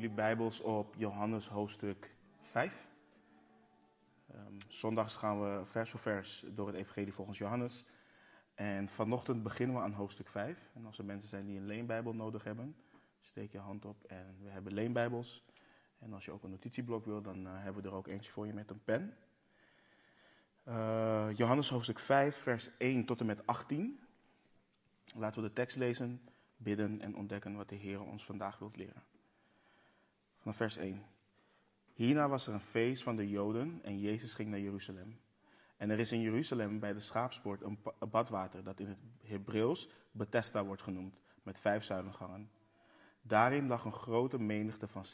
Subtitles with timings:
[0.00, 2.88] jullie Bijbels op Johannes hoofdstuk 5.
[4.34, 7.84] Um, zondags gaan we vers voor vers door het Evangelie volgens Johannes.
[8.54, 10.70] En vanochtend beginnen we aan hoofdstuk 5.
[10.74, 12.76] En als er mensen zijn die een leenbijbel nodig hebben,
[13.20, 14.04] steek je hand op.
[14.04, 15.44] En we hebben leenbijbels.
[15.98, 18.46] En als je ook een notitieblok wil, dan uh, hebben we er ook eentje voor
[18.46, 19.16] je met een pen.
[20.68, 24.00] Uh, Johannes hoofdstuk 5, vers 1 tot en met 18.
[25.16, 26.20] Laten we de tekst lezen,
[26.56, 29.02] bidden en ontdekken wat de Heer ons vandaag wilt leren.
[30.54, 31.04] Vers 1.
[31.92, 35.20] Hierna was er een feest van de Joden en Jezus ging naar Jeruzalem.
[35.76, 37.78] En er is in Jeruzalem bij de schaapspoort een
[38.10, 42.50] badwater dat in het Hebreeuws Bethesda wordt genoemd, met vijf zuilengangen.
[43.22, 45.04] Daarin lag een grote menigte van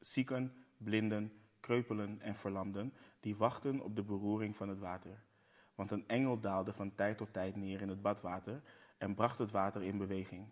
[0.00, 5.22] zieken, blinden, kreupelen en verlamden, die wachten op de beroering van het water.
[5.74, 8.62] Want een engel daalde van tijd tot tijd neer in het badwater
[8.98, 10.46] en bracht het water in beweging.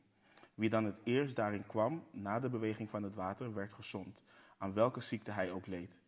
[0.58, 4.22] Wie dan het eerst daarin kwam, na de beweging van het water, werd gezond,
[4.56, 5.98] aan welke ziekte hij ook leed.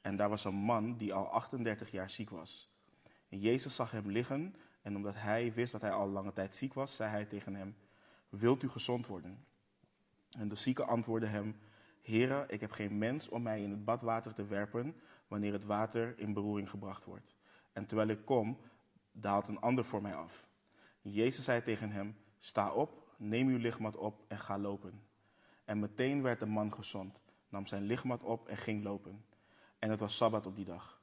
[0.00, 2.72] En daar was een man die al 38 jaar ziek was.
[3.28, 6.74] En Jezus zag hem liggen, en omdat hij wist dat hij al lange tijd ziek
[6.74, 7.76] was, zei hij tegen hem:
[8.28, 9.44] Wilt u gezond worden?
[10.38, 11.56] En de zieke antwoordde hem:
[12.02, 14.96] Heere, ik heb geen mens om mij in het badwater te werpen
[15.28, 17.34] wanneer het water in beroering gebracht wordt.
[17.72, 18.58] En terwijl ik kom,
[19.12, 20.48] daalt een ander voor mij af.
[21.00, 25.02] Jezus zei tegen hem: Sta op, neem uw lichtmat op en ga lopen.
[25.64, 29.24] En meteen werd de man gezond, nam zijn lichtmat op en ging lopen.
[29.78, 31.02] En het was Sabbat op die dag.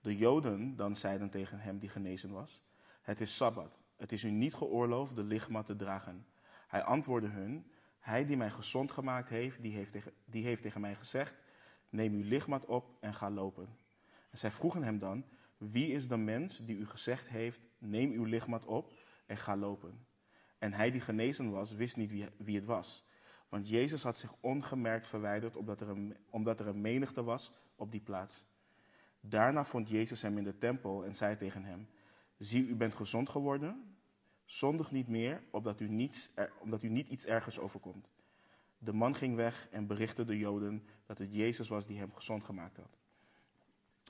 [0.00, 2.62] De Joden dan zeiden tegen hem die genezen was,
[3.02, 6.26] het is Sabbat, het is u niet geoorloofd de lichtmat te dragen.
[6.68, 10.80] Hij antwoordde hun, hij die mij gezond gemaakt heeft, die heeft tegen, die heeft tegen
[10.80, 11.42] mij gezegd,
[11.88, 13.76] neem uw lichtmat op en ga lopen.
[14.30, 15.24] En zij vroegen hem dan,
[15.56, 18.92] wie is de mens die u gezegd heeft, neem uw lichtmat op
[19.26, 20.06] en ga lopen?
[20.62, 23.04] En hij die genezen was, wist niet wie, wie het was.
[23.48, 27.90] Want Jezus had zich ongemerkt verwijderd omdat er, een, omdat er een menigte was op
[27.90, 28.44] die plaats.
[29.20, 31.88] Daarna vond Jezus hem in de tempel en zei tegen hem:
[32.38, 33.96] Zie, u bent gezond geworden.
[34.44, 36.30] Zondig niet meer, opdat u, niets,
[36.60, 38.12] omdat u niet iets ergers overkomt.
[38.78, 42.44] De man ging weg en berichtte de Joden dat het Jezus was die hem gezond
[42.44, 42.98] gemaakt had.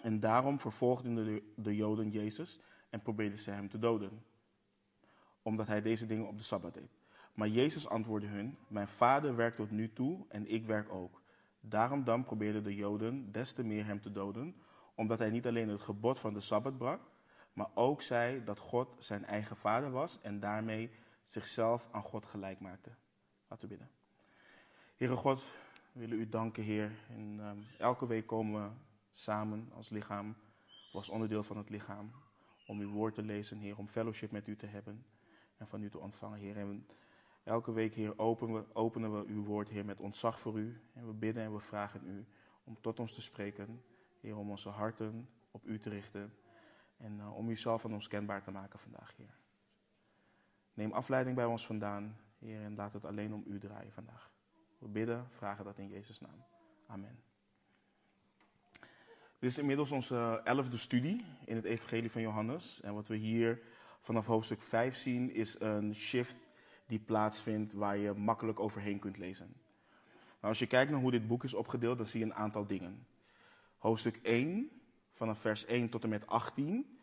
[0.02, 2.60] En daarom vervolgden de, de Joden Jezus
[2.90, 4.30] en probeerden ze hem te doden
[5.42, 6.90] omdat hij deze dingen op de Sabbat deed.
[7.34, 11.22] Maar Jezus antwoordde hun, mijn vader werkt tot nu toe en ik werk ook.
[11.60, 14.54] Daarom dan probeerden de Joden des te meer hem te doden,
[14.94, 17.00] omdat hij niet alleen het gebod van de Sabbat brak,
[17.52, 20.90] maar ook zei dat God zijn eigen vader was en daarmee
[21.24, 22.90] zichzelf aan God gelijk maakte.
[23.48, 23.94] Laten we bidden.
[24.96, 25.54] Heere God,
[25.92, 26.90] we willen u danken, Heer.
[27.08, 28.70] En, um, elke week komen we
[29.12, 30.36] samen als lichaam,
[30.92, 32.10] als onderdeel van het lichaam,
[32.66, 35.04] om uw woord te lezen, Heer, om fellowship met u te hebben
[35.62, 36.56] en van u te ontvangen, Heer.
[36.56, 36.86] En
[37.44, 40.80] elke week, Heer, openen we, openen we uw woord, Heer, met ontzag voor u.
[40.92, 42.26] En we bidden en we vragen u
[42.64, 43.82] om tot ons te spreken,
[44.20, 46.34] Heer, om onze harten op u te richten.
[46.96, 49.38] En uh, om uzelf aan ons kenbaar te maken vandaag, Heer.
[50.74, 54.30] Neem afleiding bij ons vandaan, Heer, en laat het alleen om u draaien vandaag.
[54.78, 56.44] We bidden, vragen dat in Jezus' naam.
[56.86, 57.22] Amen.
[59.38, 62.80] Dit is inmiddels onze elfde studie in het Evangelie van Johannes.
[62.80, 63.62] En wat we hier
[64.02, 66.38] vanaf hoofdstuk 5 zien, is een shift
[66.86, 69.46] die plaatsvindt waar je makkelijk overheen kunt lezen.
[70.40, 72.66] Nou, als je kijkt naar hoe dit boek is opgedeeld, dan zie je een aantal
[72.66, 73.06] dingen.
[73.78, 74.70] Hoofdstuk 1,
[75.12, 76.98] vanaf vers 1 tot en met 18,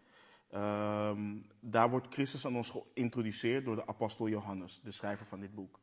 [0.50, 5.54] ehm, daar wordt Christus aan ons geïntroduceerd door de apostel Johannes, de schrijver van dit
[5.54, 5.80] boek.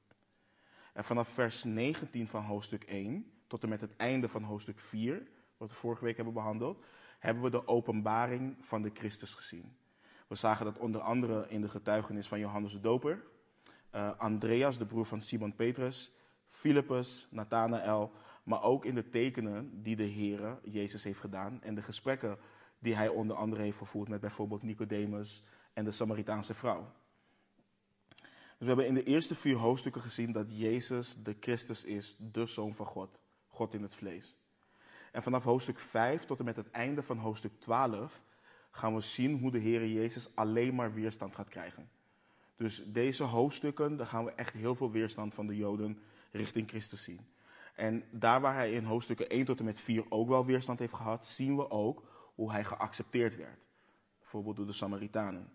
[0.92, 5.28] En vanaf vers 19 van hoofdstuk 1 tot en met het einde van hoofdstuk 4,
[5.56, 6.84] wat we vorige week hebben behandeld,
[7.18, 9.76] hebben we de openbaring van de Christus gezien.
[10.26, 13.22] We zagen dat onder andere in de getuigenis van Johannes de Doper,
[13.94, 16.12] uh, Andreas, de broer van Simon Petrus,
[16.48, 21.82] Philippus, Nathanael, maar ook in de tekenen die de Heere Jezus heeft gedaan en de
[21.82, 22.38] gesprekken
[22.78, 25.42] die hij onder andere heeft gevoerd met bijvoorbeeld Nicodemus
[25.72, 26.92] en de Samaritaanse vrouw.
[28.58, 32.46] Dus we hebben in de eerste vier hoofdstukken gezien dat Jezus de Christus is, de
[32.46, 34.36] Zoon van God, God in het vlees.
[35.12, 38.24] En vanaf hoofdstuk 5 tot en met het einde van hoofdstuk 12
[38.76, 41.88] gaan we zien hoe de Heer Jezus alleen maar weerstand gaat krijgen.
[42.56, 45.98] Dus deze hoofdstukken, daar gaan we echt heel veel weerstand van de Joden
[46.30, 47.20] richting Christus zien.
[47.74, 50.92] En daar waar hij in hoofdstukken 1 tot en met 4 ook wel weerstand heeft
[50.92, 52.02] gehad, zien we ook
[52.34, 53.68] hoe hij geaccepteerd werd.
[54.18, 55.52] Bijvoorbeeld door de Samaritanen.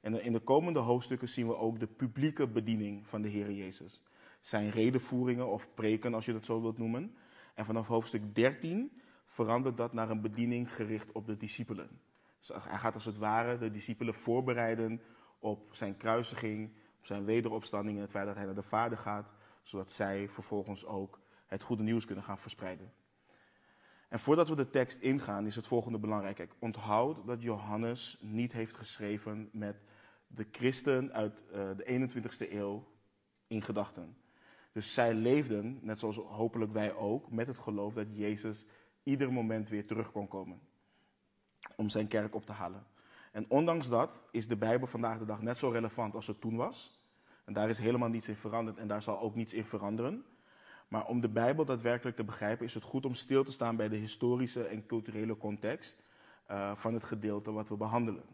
[0.00, 4.02] En in de komende hoofdstukken zien we ook de publieke bediening van de Heer Jezus.
[4.40, 7.16] Zijn redenvoeringen of preken, als je dat zo wilt noemen.
[7.54, 12.00] En vanaf hoofdstuk 13 verandert dat naar een bediening gericht op de discipelen.
[12.46, 15.02] Dus hij gaat als het ware de discipelen voorbereiden
[15.38, 19.34] op zijn kruisiging, op zijn wederopstanding en het feit dat hij naar de Vader gaat,
[19.62, 22.92] zodat zij vervolgens ook het goede nieuws kunnen gaan verspreiden.
[24.08, 26.54] En voordat we de tekst ingaan, is het volgende belangrijk.
[26.58, 29.82] Onthoud dat Johannes niet heeft geschreven met
[30.26, 32.88] de christen uit uh, de 21ste eeuw
[33.46, 34.16] in gedachten.
[34.72, 38.66] Dus zij leefden, net zoals hopelijk wij ook, met het geloof dat Jezus
[39.02, 40.60] ieder moment weer terug kon komen
[41.76, 42.86] om zijn kerk op te halen.
[43.32, 46.56] En ondanks dat is de Bijbel vandaag de dag net zo relevant als het toen
[46.56, 47.00] was.
[47.44, 50.24] En daar is helemaal niets in veranderd en daar zal ook niets in veranderen.
[50.88, 53.88] Maar om de Bijbel daadwerkelijk te begrijpen, is het goed om stil te staan bij
[53.88, 56.02] de historische en culturele context
[56.50, 58.24] uh, van het gedeelte wat we behandelen.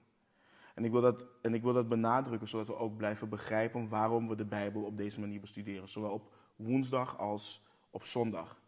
[0.75, 4.29] En ik, wil dat, en ik wil dat benadrukken, zodat we ook blijven begrijpen waarom
[4.29, 5.89] we de Bijbel op deze manier bestuderen.
[5.89, 8.61] Zowel op woensdag als op zondag.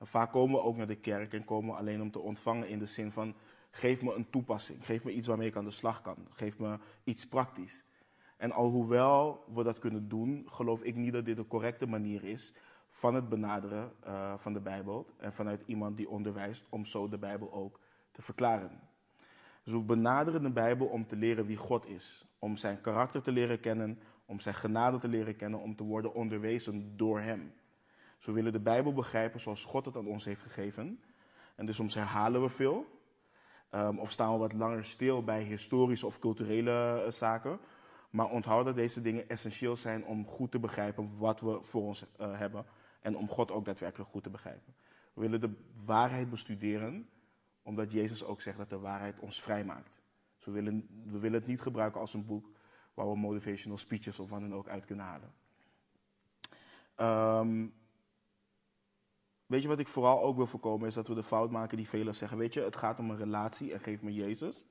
[0.00, 2.78] Vaak komen we ook naar de kerk en komen we alleen om te ontvangen in
[2.78, 3.34] de zin van
[3.70, 6.78] geef me een toepassing, geef me iets waarmee ik aan de slag kan, geef me
[7.04, 7.84] iets praktisch.
[8.36, 12.54] En alhoewel we dat kunnen doen, geloof ik niet dat dit de correcte manier is
[12.88, 17.18] van het benaderen uh, van de Bijbel en vanuit iemand die onderwijst om zo de
[17.18, 17.80] Bijbel ook
[18.12, 18.80] te verklaren.
[19.62, 23.32] Dus we benaderen de Bijbel om te leren wie God is, om zijn karakter te
[23.32, 27.52] leren kennen, om zijn genade te leren kennen, om te worden onderwezen door Hem.
[28.16, 31.00] Dus we willen de Bijbel begrijpen zoals God het aan ons heeft gegeven.
[31.54, 32.86] En dus soms herhalen we veel,
[33.70, 37.58] um, of staan we wat langer stil bij historische of culturele uh, zaken.
[38.10, 42.06] Maar onthoud dat deze dingen essentieel zijn om goed te begrijpen wat we voor ons
[42.20, 42.64] uh, hebben.
[43.00, 44.74] En om God ook daadwerkelijk goed te begrijpen.
[45.12, 45.54] We willen de
[45.84, 47.08] waarheid bestuderen,
[47.62, 50.02] omdat Jezus ook zegt dat de waarheid ons vrijmaakt.
[50.36, 52.50] Dus we willen, we willen het niet gebruiken als een boek
[52.94, 55.32] waar we motivational speeches of wat dan ook uit kunnen halen.
[57.40, 57.74] Um,
[59.48, 61.88] weet je wat ik vooral ook wil voorkomen is dat we de fout maken die
[61.88, 62.38] velen zeggen.
[62.38, 64.64] Weet je, het gaat om een relatie en geef me Jezus.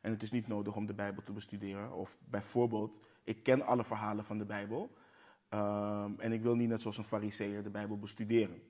[0.00, 1.92] En het is niet nodig om de Bijbel te bestuderen.
[1.92, 4.90] Of bijvoorbeeld, ik ken alle verhalen van de Bijbel.
[5.54, 8.62] Um, en ik wil niet net zoals een fariseer de Bijbel bestuderen.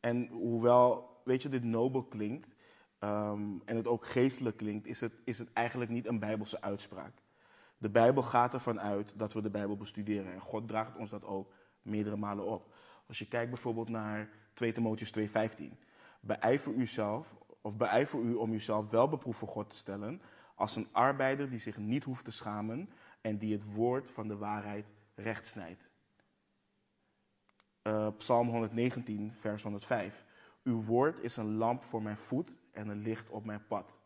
[0.00, 2.56] En hoewel, weet je, dit nobel klinkt
[3.00, 7.12] um, en het ook geestelijk klinkt, is het, is het eigenlijk niet een Bijbelse uitspraak.
[7.78, 10.32] De Bijbel gaat ervan uit dat we de Bijbel bestuderen.
[10.32, 11.52] En God draagt ons dat ook
[11.82, 12.74] meerdere malen op.
[13.06, 15.64] Als je kijkt bijvoorbeeld naar 2 Timotheus 2,15.
[16.20, 20.22] Beijver uzelf, of beijver u om uzelf wel beproefd voor God te stellen,
[20.54, 24.36] als een arbeider die zich niet hoeft te schamen en die het woord van de
[24.36, 25.90] waarheid recht snijdt.
[27.82, 30.24] Uh, Psalm 119, vers 105.
[30.62, 34.02] Uw woord is een lamp voor mijn voet en een licht op mijn pad.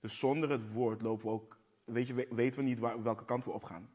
[0.00, 3.44] Dus zonder het woord lopen we ook, weet je, weten we niet waar, welke kant
[3.44, 3.90] we op gaan.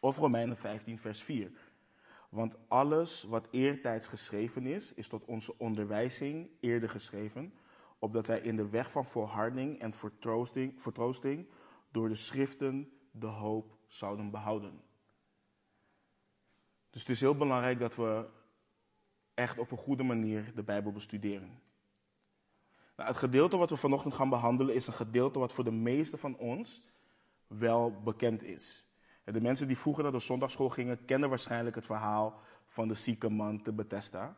[0.00, 1.50] Of Romeinen 15, vers 4.
[2.30, 7.54] Want alles wat eertijds geschreven is, is tot onze onderwijzing eerder geschreven,
[7.98, 9.94] opdat wij in de weg van volharding en
[10.74, 11.48] vertroosting,
[11.90, 14.82] door de schriften de hoop zouden behouden.
[16.90, 18.30] Dus het is heel belangrijk dat we
[19.34, 21.60] echt op een goede manier de Bijbel bestuderen.
[22.96, 26.16] Nou, het gedeelte wat we vanochtend gaan behandelen is een gedeelte wat voor de meeste
[26.16, 26.82] van ons
[27.46, 28.85] wel bekend is.
[29.32, 33.28] De mensen die vroeger naar de zondagschool gingen, kennen waarschijnlijk het verhaal van de zieke
[33.28, 34.36] man te Bethesda.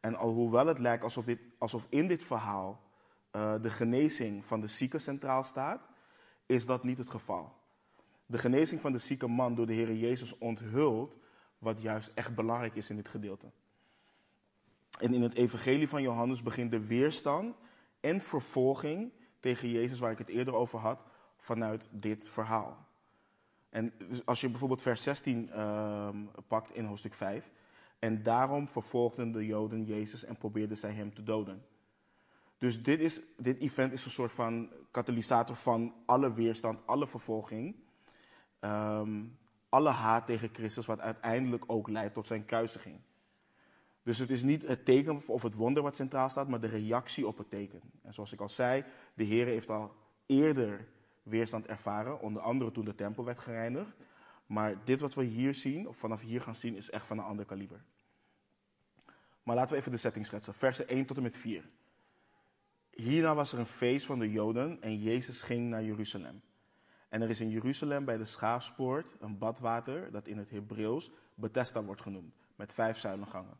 [0.00, 2.80] En alhoewel het lijkt alsof, dit, alsof in dit verhaal
[3.32, 5.88] uh, de genezing van de zieke centraal staat,
[6.46, 7.54] is dat niet het geval.
[8.26, 11.18] De genezing van de zieke man door de Heer Jezus onthult
[11.58, 13.50] wat juist echt belangrijk is in dit gedeelte.
[15.00, 17.56] En in het evangelie van Johannes begint de weerstand
[18.00, 21.04] en vervolging tegen Jezus, waar ik het eerder over had,
[21.36, 22.88] vanuit dit verhaal.
[23.70, 26.08] En dus als je bijvoorbeeld vers 16 uh,
[26.46, 27.50] pakt in hoofdstuk 5.
[27.98, 31.64] En daarom vervolgden de Joden Jezus en probeerden zij hem te doden.
[32.58, 37.74] Dus dit, is, dit event is een soort van katalysator van alle weerstand, alle vervolging.
[38.60, 43.00] Um, alle haat tegen Christus, wat uiteindelijk ook leidt tot zijn kruisiging.
[44.02, 47.26] Dus het is niet het teken of het wonder wat centraal staat, maar de reactie
[47.26, 47.80] op het teken.
[48.02, 48.84] En zoals ik al zei,
[49.14, 49.94] de Heer heeft al
[50.26, 50.88] eerder
[51.30, 53.94] weerstand ervaren, onder andere toen de tempel werd gereinigd.
[54.46, 57.24] Maar dit wat we hier zien, of vanaf hier gaan zien, is echt van een
[57.24, 57.82] ander kaliber.
[59.42, 60.54] Maar laten we even de setting schetsen.
[60.54, 61.68] Versen 1 tot en met 4.
[62.90, 66.42] Hierna was er een feest van de Joden en Jezus ging naar Jeruzalem.
[67.08, 71.82] En er is in Jeruzalem bij de Schaapspoort een badwater dat in het Hebreeuws Bethesda
[71.82, 73.58] wordt genoemd, met vijf zuilengangen.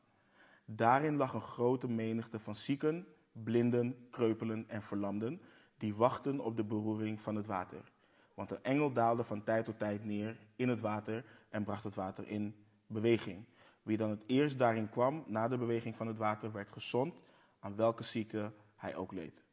[0.65, 5.41] Daarin lag een grote menigte van zieken, blinden, kreupelen en verlamden,
[5.81, 7.93] die wachten op de beroering van het water.
[8.35, 11.95] Want een engel daalde van tijd tot tijd neer in het water en bracht het
[11.95, 12.55] water in
[12.87, 13.45] beweging.
[13.83, 17.15] Wie dan het eerst daarin kwam, na de beweging van het water, werd gezond,
[17.61, 19.45] aan welke ziekte hij ook leed.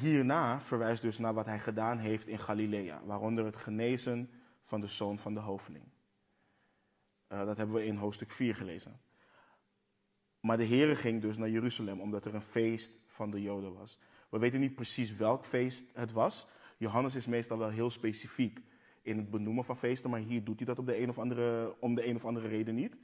[0.00, 4.30] Hierna verwijst dus naar wat hij gedaan heeft in Galilea, waaronder het genezen
[4.62, 5.84] van de zoon van de hoveling.
[7.28, 9.00] Uh, dat hebben we in hoofdstuk 4 gelezen.
[10.40, 13.98] Maar de Heere ging dus naar Jeruzalem omdat er een feest van de Joden was.
[14.28, 16.46] We weten niet precies welk feest het was.
[16.76, 18.60] Johannes is meestal wel heel specifiek
[19.02, 21.76] in het benoemen van feesten, maar hier doet hij dat op de een of andere,
[21.80, 22.98] om de een of andere reden niet.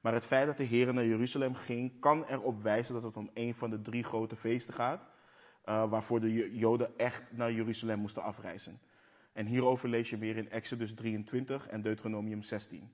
[0.00, 3.30] Maar het feit dat de Heer naar Jeruzalem ging, kan erop wijzen dat het om
[3.34, 5.10] een van de drie grote feesten gaat,
[5.64, 8.80] uh, waarvoor de Joden echt naar Jeruzalem moesten afreizen.
[9.32, 12.92] En hierover lees je meer in Exodus 23 en Deuteronomium 16.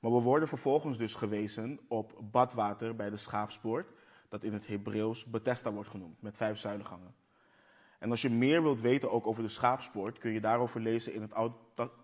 [0.00, 3.92] Maar we worden vervolgens dus gewezen op badwater bij de schaapspoort,
[4.32, 7.14] dat in het Hebreeuws Bethesda wordt genoemd, met vijf zuilengangen.
[7.98, 11.22] En als je meer wilt weten ook over de schaapspoort, kun je daarover lezen in
[11.22, 11.32] het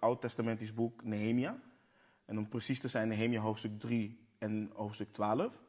[0.00, 1.60] Oud-testamentisch boek Nehemia.
[2.24, 5.62] En om precies te zijn, Nehemia hoofdstuk 3 en hoofdstuk 12.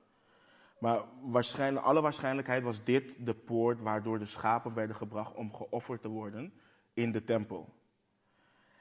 [0.79, 6.01] Maar waarschijnlijk, alle waarschijnlijkheid was dit de poort waardoor de schapen werden gebracht om geofferd
[6.01, 6.53] te worden
[6.93, 7.73] in de tempel.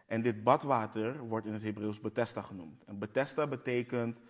[0.06, 2.84] En dit badwater wordt in het Hebreeuws Bethesda genoemd.
[2.84, 4.22] En Bethesda betekent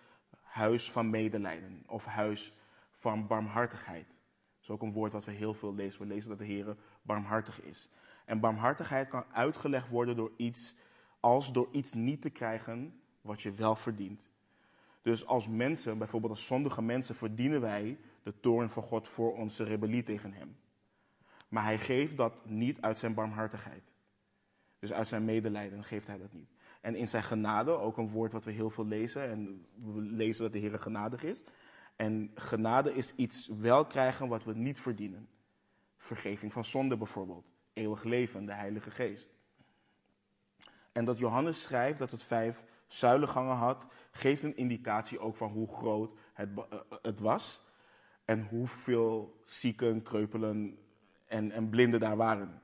[0.43, 2.53] huis van medelijden of huis
[2.99, 4.09] van barmhartigheid.
[4.09, 6.01] Dat is ook een woord wat we heel veel lezen.
[6.01, 7.91] We lezen dat de Heer barmhartig is.
[8.25, 10.77] En barmhartigheid kan uitgelegd worden door iets
[11.21, 14.31] als door iets niet te krijgen wat je wel verdient.
[15.03, 19.65] Dus als mensen, bijvoorbeeld als zondige mensen, verdienen wij de toorn van God voor onze
[19.65, 20.57] rebellie tegen Hem.
[21.49, 23.95] Maar Hij geeft dat niet uit zijn barmhartigheid.
[24.79, 26.51] Dus uit zijn medelijden geeft Hij dat niet.
[26.81, 30.43] En in zijn genade, ook een woord wat we heel veel lezen, en we lezen
[30.43, 31.45] dat de Heer genadig is.
[31.99, 35.29] En genade is iets wel krijgen wat we niet verdienen.
[35.97, 39.37] Vergeving van zonde bijvoorbeeld, eeuwig leven, de Heilige Geest.
[40.93, 45.69] En dat Johannes schrijft dat het vijf zuilengangen had, geeft een indicatie ook van hoe
[45.69, 47.61] groot het, eh, het was.
[48.25, 50.79] En hoeveel zieken, kreupelen
[51.27, 52.63] en, en blinden daar waren.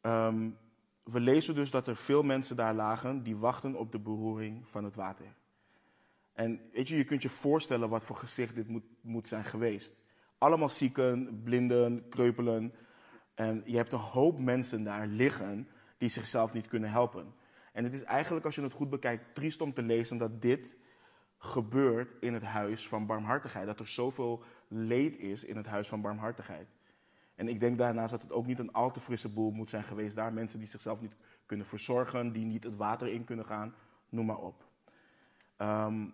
[0.00, 0.58] Um,
[1.02, 4.84] we lezen dus dat er veel mensen daar lagen die wachten op de beroering van
[4.84, 5.38] het water.
[6.40, 9.94] En weet je, je kunt je voorstellen wat voor gezicht dit moet, moet zijn geweest.
[10.38, 12.74] Allemaal zieken, blinden, kreupelen.
[13.34, 15.68] En je hebt een hoop mensen daar liggen
[15.98, 17.34] die zichzelf niet kunnen helpen.
[17.72, 20.78] En het is eigenlijk, als je het goed bekijkt, triest om te lezen dat dit
[21.38, 23.66] gebeurt in het huis van barmhartigheid.
[23.66, 26.68] Dat er zoveel leed is in het huis van barmhartigheid.
[27.34, 29.84] En ik denk daarnaast dat het ook niet een al te frisse boel moet zijn
[29.84, 30.32] geweest daar.
[30.32, 31.16] Mensen die zichzelf niet
[31.46, 33.74] kunnen verzorgen, die niet het water in kunnen gaan,
[34.08, 34.68] noem maar op.
[35.56, 36.06] Ehm,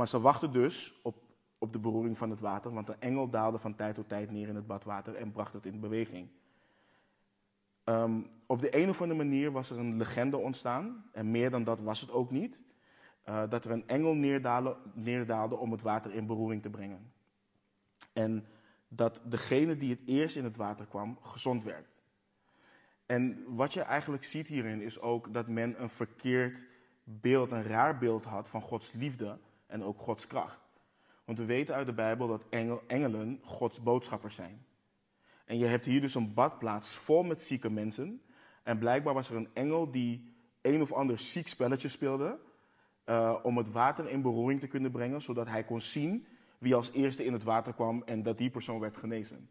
[0.00, 1.22] maar ze wachten dus op,
[1.58, 4.48] op de beroering van het water, want een engel daalde van tijd tot tijd neer
[4.48, 6.28] in het badwater en bracht het in beweging.
[7.84, 11.64] Um, op de een of andere manier was er een legende ontstaan, en meer dan
[11.64, 12.64] dat was het ook niet,
[13.28, 17.12] uh, dat er een engel neerdaalde, neerdaalde om het water in beroering te brengen.
[18.12, 18.46] En
[18.88, 22.00] dat degene die het eerst in het water kwam, gezond werd.
[23.06, 26.66] En wat je eigenlijk ziet hierin is ook dat men een verkeerd
[27.04, 29.38] beeld, een raar beeld had van Gods liefde
[29.70, 30.60] en ook Gods kracht.
[31.24, 32.44] Want we weten uit de Bijbel dat
[32.86, 34.64] engelen Gods boodschappers zijn.
[35.44, 38.22] En je hebt hier dus een badplaats vol met zieke mensen.
[38.62, 42.38] En blijkbaar was er een engel die een of ander ziek spelletje speelde.
[43.06, 46.26] Uh, om het water in beroering te kunnen brengen, zodat hij kon zien
[46.58, 49.50] wie als eerste in het water kwam en dat die persoon werd genezen.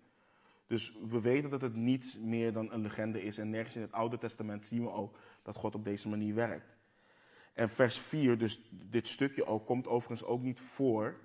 [0.68, 3.38] Dus we weten dat het niets meer dan een legende is.
[3.38, 6.78] En nergens in het Oude Testament zien we ook dat God op deze manier werkt.
[7.60, 11.16] En vers 4, dus dit stukje ook, komt overigens ook niet voor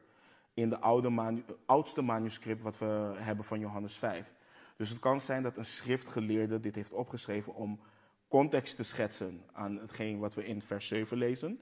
[0.54, 4.34] in de oude oudste manuscript wat we hebben van Johannes 5.
[4.76, 7.80] Dus het kan zijn dat een schriftgeleerde dit heeft opgeschreven om
[8.28, 11.60] context te schetsen aan hetgeen wat we in vers 7 lezen.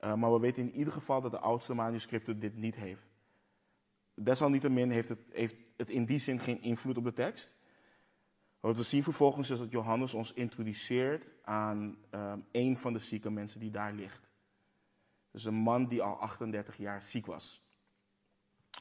[0.00, 3.06] Uh, maar we weten in ieder geval dat de oudste manuscripten dit niet heeft.
[4.14, 7.56] Desalniettemin heeft het, heeft het in die zin geen invloed op de tekst.
[8.64, 13.30] Wat we zien vervolgens is dat Johannes ons introduceert aan uh, een van de zieke
[13.30, 14.30] mensen die daar ligt.
[15.30, 17.62] Dus een man die al 38 jaar ziek was.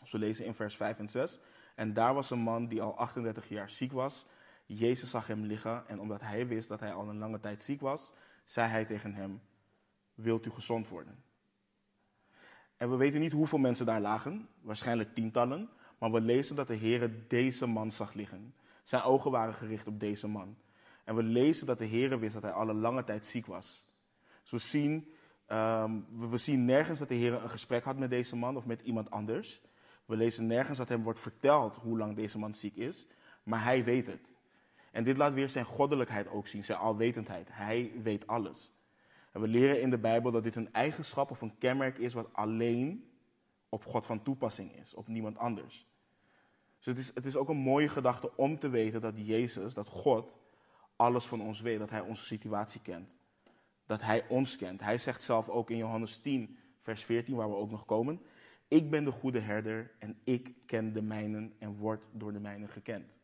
[0.01, 1.39] Dus we lezen in vers 5 en 6.
[1.75, 4.25] En daar was een man die al 38 jaar ziek was.
[4.65, 7.81] Jezus zag hem liggen en omdat hij wist dat hij al een lange tijd ziek
[7.81, 8.13] was,
[8.45, 9.41] zei hij tegen hem:
[10.13, 11.23] Wilt u gezond worden?
[12.77, 16.75] En we weten niet hoeveel mensen daar lagen, waarschijnlijk tientallen, maar we lezen dat de
[16.75, 18.53] Heer deze man zag liggen.
[18.83, 20.57] Zijn ogen waren gericht op deze man.
[21.03, 23.85] En we lezen dat de Heer wist dat hij al een lange tijd ziek was.
[24.41, 25.13] Dus we zien,
[25.47, 28.81] um, we zien nergens dat de Heer een gesprek had met deze man of met
[28.81, 29.61] iemand anders.
[30.05, 33.07] We lezen nergens dat hem wordt verteld hoe lang deze man ziek is,
[33.43, 34.37] maar hij weet het.
[34.91, 37.49] En dit laat weer zijn goddelijkheid ook zien, zijn alwetendheid.
[37.51, 38.73] Hij weet alles.
[39.31, 42.33] En we leren in de Bijbel dat dit een eigenschap of een kenmerk is wat
[42.33, 43.11] alleen
[43.69, 45.87] op God van toepassing is, op niemand anders.
[46.83, 49.87] Dus het is, het is ook een mooie gedachte om te weten dat Jezus, dat
[49.87, 50.37] God,
[50.95, 53.19] alles van ons weet, dat Hij onze situatie kent.
[53.85, 54.81] Dat Hij ons kent.
[54.81, 58.21] Hij zegt zelf ook in Johannes 10, vers 14, waar we ook nog komen.
[58.67, 62.69] Ik ben de goede herder en ik ken de mijnen en word door de mijnen
[62.69, 63.19] gekend.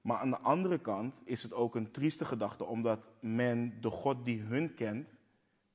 [0.00, 4.24] Maar aan de andere kant is het ook een trieste gedachte, omdat men de God
[4.24, 5.18] die hun kent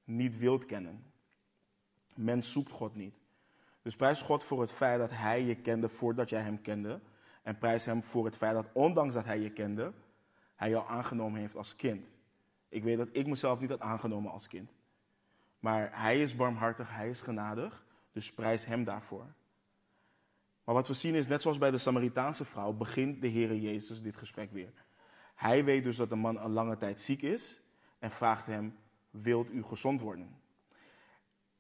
[0.04, 1.12] niet wilt kennen.
[2.16, 3.21] Men zoekt God niet.
[3.82, 7.00] Dus prijs God voor het feit dat Hij je kende voordat jij Hem kende.
[7.44, 9.94] En prijs Hem voor het feit dat ondanks dat Hij je kende,
[10.56, 12.10] Hij jou aangenomen heeft als kind.
[12.70, 14.74] Ik weet dat ik mezelf niet had aangenomen als kind.
[15.60, 19.34] Maar Hij is barmhartig, Hij is genadig, dus prijs Hem daarvoor.
[20.64, 24.02] Maar wat we zien is, net zoals bij de Samaritaanse vrouw, begint de Heere Jezus
[24.02, 24.74] dit gesprek weer.
[25.36, 27.62] Hij weet dus dat de man een lange tijd ziek is
[28.00, 28.78] en vraagt hem,
[29.10, 30.36] wilt u gezond worden?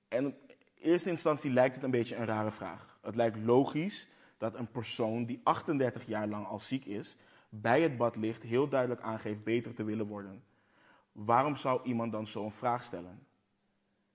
[0.08, 0.36] En
[0.82, 2.98] eerste instantie lijkt het een beetje een rare vraag.
[3.02, 4.08] Het lijkt logisch
[4.38, 7.18] dat een persoon die 38 jaar lang al ziek is,
[7.50, 10.44] bij het bad ligt, heel duidelijk aangeeft beter te willen worden.
[11.12, 13.28] Waarom zou iemand dan zo'n vraag stellen?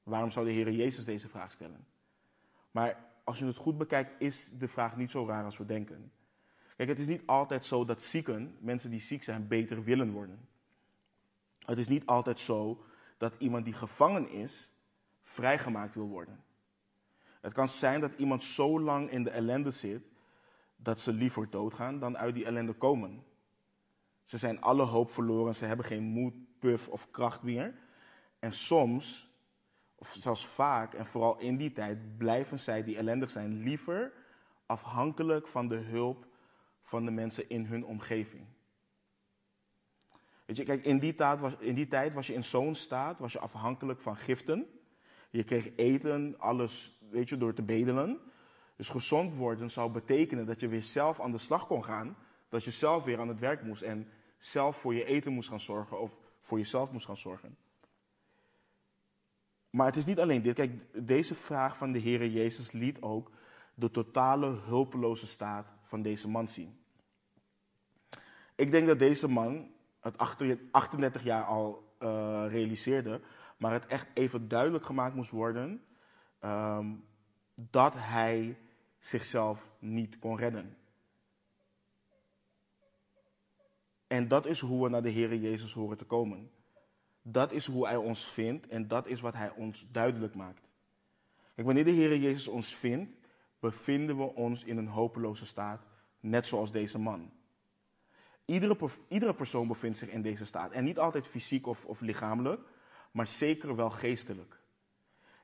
[0.02, 1.86] Waarom zou de Heer Jezus deze vraag stellen?
[2.70, 6.12] Maar als je het goed bekijkt, is de vraag niet zo raar als we denken.
[6.76, 10.48] Kijk, het is niet altijd zo dat zieken, mensen die ziek zijn, beter willen worden.
[11.66, 12.84] Het is niet altijd zo
[13.16, 14.72] dat iemand die gevangen is,
[15.22, 16.44] vrijgemaakt wil worden.
[17.46, 20.10] Het kan zijn dat iemand zo lang in de ellende zit
[20.76, 23.24] dat ze liever doodgaan dan uit die ellende komen.
[24.22, 27.74] Ze zijn alle hoop verloren, ze hebben geen moed, puff of kracht meer.
[28.38, 29.30] En soms,
[29.94, 34.12] of zelfs vaak en vooral in die tijd, blijven zij die ellendig zijn liever
[34.66, 36.26] afhankelijk van de hulp
[36.82, 38.46] van de mensen in hun omgeving.
[40.46, 43.18] Weet je, kijk, in die, tijd was, in die tijd was je in zo'n staat,
[43.18, 44.70] was je afhankelijk van giften.
[45.30, 48.20] Je kreeg eten, alles, weet je, door te bedelen.
[48.76, 52.16] Dus gezond worden zou betekenen dat je weer zelf aan de slag kon gaan.
[52.48, 54.08] Dat je zelf weer aan het werk moest en
[54.38, 57.56] zelf voor je eten moest gaan zorgen of voor jezelf moest gaan zorgen.
[59.70, 60.54] Maar het is niet alleen dit.
[60.54, 63.30] Kijk, deze vraag van de Heer Jezus liet ook
[63.74, 66.78] de totale hulpeloze staat van deze man zien.
[68.54, 70.18] Ik denk dat deze man het
[70.70, 72.08] 38 jaar al uh,
[72.48, 73.20] realiseerde,
[73.56, 75.85] maar het echt even duidelijk gemaakt moest worden
[76.46, 77.04] um,
[77.70, 78.58] dat hij
[78.98, 80.76] zichzelf niet kon redden.
[84.06, 86.50] En dat is hoe we naar de Heer Jezus horen te komen.
[87.22, 90.74] Dat is hoe Hij ons vindt en dat is wat Hij ons duidelijk maakt.
[91.54, 93.18] Kijk, wanneer de Heer Jezus ons vindt,
[93.60, 95.82] bevinden we ons in een hopeloze staat,
[96.20, 97.32] net zoals deze man.
[98.44, 98.76] Iedere,
[99.08, 100.70] iedere persoon bevindt zich in deze staat.
[100.70, 102.60] En niet altijd fysiek of, of lichamelijk,
[103.10, 104.55] maar zeker wel geestelijk.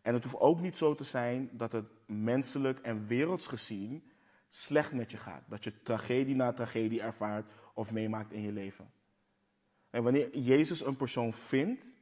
[0.03, 4.11] En het hoeft ook niet zo te zijn dat het menselijk en werelds gezien
[4.49, 5.43] slecht met je gaat.
[5.49, 8.93] Dat je tragedie na tragedie ervaart of meemaakt in je leven.
[9.91, 11.95] En wanneer Jezus een persoon vindt,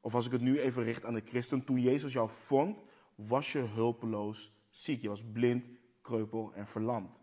[0.00, 2.82] of als ik het nu even richt aan de christen, toen Jezus jou vond,
[3.14, 5.02] was je hulpeloos ziek.
[5.02, 7.22] Je was blind, kreupel en verlamd.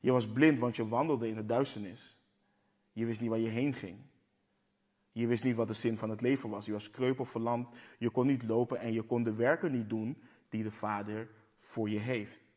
[0.00, 2.18] Je was blind, want je wandelde in de duisternis.
[2.92, 3.98] Je wist niet waar je heen ging.
[5.14, 6.66] Je wist niet wat de zin van het leven was.
[6.66, 7.76] Je was kreupel, verlamd.
[7.98, 11.90] Je kon niet lopen en je kon de werken niet doen die de Vader voor
[11.90, 12.48] je heeft.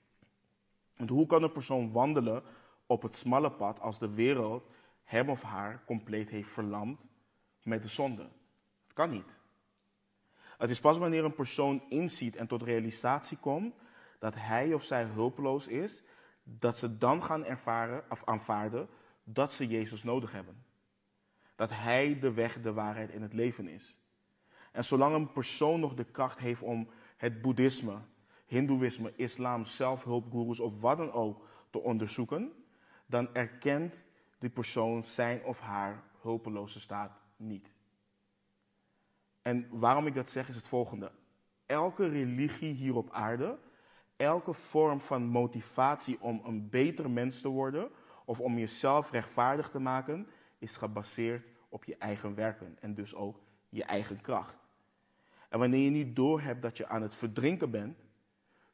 [0.96, 2.44] Want hoe kan een persoon wandelen
[2.86, 4.70] op het smalle pad als de wereld
[5.04, 7.10] hem of haar compleet heeft verlamd
[7.64, 8.24] met de zonde?
[8.84, 9.42] Het kan niet.
[10.58, 13.76] Het is pas wanneer een persoon inziet en tot realisatie komt
[14.20, 16.04] dat hij of zij hulpeloos is,
[16.44, 18.90] dat ze dan gaan ervaren of aanvaarden
[19.24, 20.66] dat ze Jezus nodig hebben.
[21.58, 24.00] Dat Hij de weg, de waarheid en het leven is.
[24.72, 27.98] En zolang een persoon nog de kracht heeft om het boeddhisme,
[28.46, 32.52] hindoeïsme, islam, zelfhulpgoeroes of wat dan ook te onderzoeken,
[33.06, 34.08] dan erkent
[34.40, 37.80] die persoon zijn of haar hulpeloze staat niet.
[39.42, 41.12] En waarom ik dat zeg is het volgende.
[41.66, 43.60] Elke religie hier op aarde
[44.18, 47.90] elke vorm van motivatie om een beter mens te worden
[48.26, 53.42] of om jezelf rechtvaardig te maken, is gebaseerd op je eigen werken en dus ook
[53.70, 54.70] je eigen kracht.
[55.50, 58.08] En wanneer je niet doorhebt dat je aan het verdrinken bent,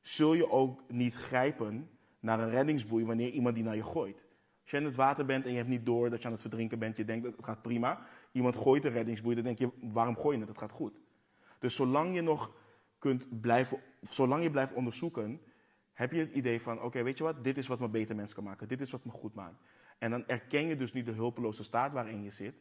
[0.02, 4.28] zul je ook niet grijpen naar een reddingsboei wanneer iemand die naar je gooit.
[4.62, 6.42] Als je in het water bent en je hebt niet door dat je aan het
[6.42, 8.06] verdrinken bent, je denkt dat het gaat prima.
[8.32, 10.50] Iemand gooit een reddingsboei, dan denk je, waarom gooi je het?
[10.50, 11.00] Het gaat goed.
[11.60, 12.52] Dus zolang je nog
[13.00, 15.42] kunt blijven, zolang je blijft onderzoeken,
[15.94, 18.34] heb je het idee van, oké, weet je wat, dit is wat me beter mens
[18.34, 19.62] kan maken, dit is wat me goed maakt.
[20.00, 22.56] En dan erken je dus niet de hulpeloze staat waarin je zit.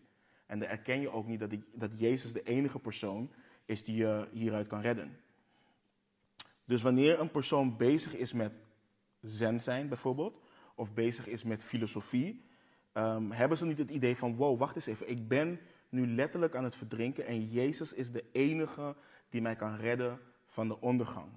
[0.47, 3.33] En dan erken je ook niet dat, dat Jezus de enige persoon
[3.65, 5.21] is die je hieruit kan redden.
[6.65, 8.63] Dus wanneer een persoon bezig is met
[9.21, 10.41] zen zijn bijvoorbeeld,
[10.75, 12.45] of bezig is met filosofie,
[12.93, 16.55] um, hebben ze niet het idee van, wow, wacht eens even, ik ben nu letterlijk
[16.55, 18.97] aan het verdrinken en Jezus is de enige
[19.29, 21.29] die mij kan redden van de ondergang.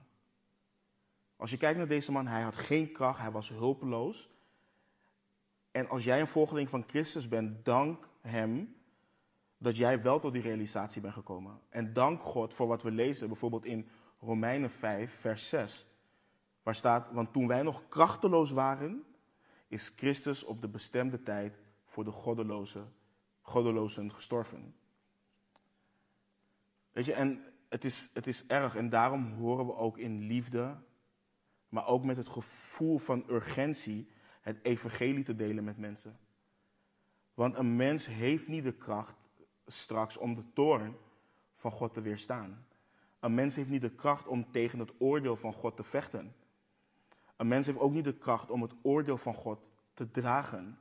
[1.36, 4.30] Als je kijkt naar deze man, hij had geen kracht, hij was hulpeloos.
[5.76, 8.76] En als jij een volgeling van Christus bent, dank hem
[9.58, 11.60] dat jij wel tot die realisatie bent gekomen.
[11.70, 13.88] En dank God voor wat we lezen, bijvoorbeeld in
[14.20, 15.88] Romeinen 5, vers 6.
[16.64, 19.04] Waar staat, want toen wij nog krachteloos waren,
[19.68, 22.94] is Christus op de bestemde tijd voor de goddelozen,
[23.42, 24.76] goddelozen gestorven.
[26.92, 30.78] Weet je, en het is, het is erg en daarom horen we ook in liefde,
[31.70, 34.14] maar ook met het gevoel van urgentie,
[34.46, 36.20] het evangelie te delen met mensen.
[37.34, 39.16] Want een mens heeft niet de kracht
[39.66, 40.96] straks om de toorn
[41.56, 42.68] van God te weerstaan.
[43.20, 46.36] Een mens heeft niet de kracht om tegen het oordeel van God te vechten.
[47.36, 50.80] Een mens heeft ook niet de kracht om het oordeel van God te dragen.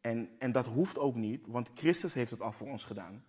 [0.00, 3.24] En, en dat hoeft ook niet, want Christus heeft het al voor ons gedaan.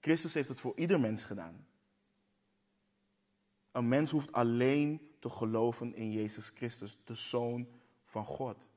[0.00, 1.66] Christus heeft het voor ieder mens gedaan.
[3.72, 7.68] Een mens hoeft alleen te geloven in Jezus Christus, de Zoon
[8.06, 8.70] van God.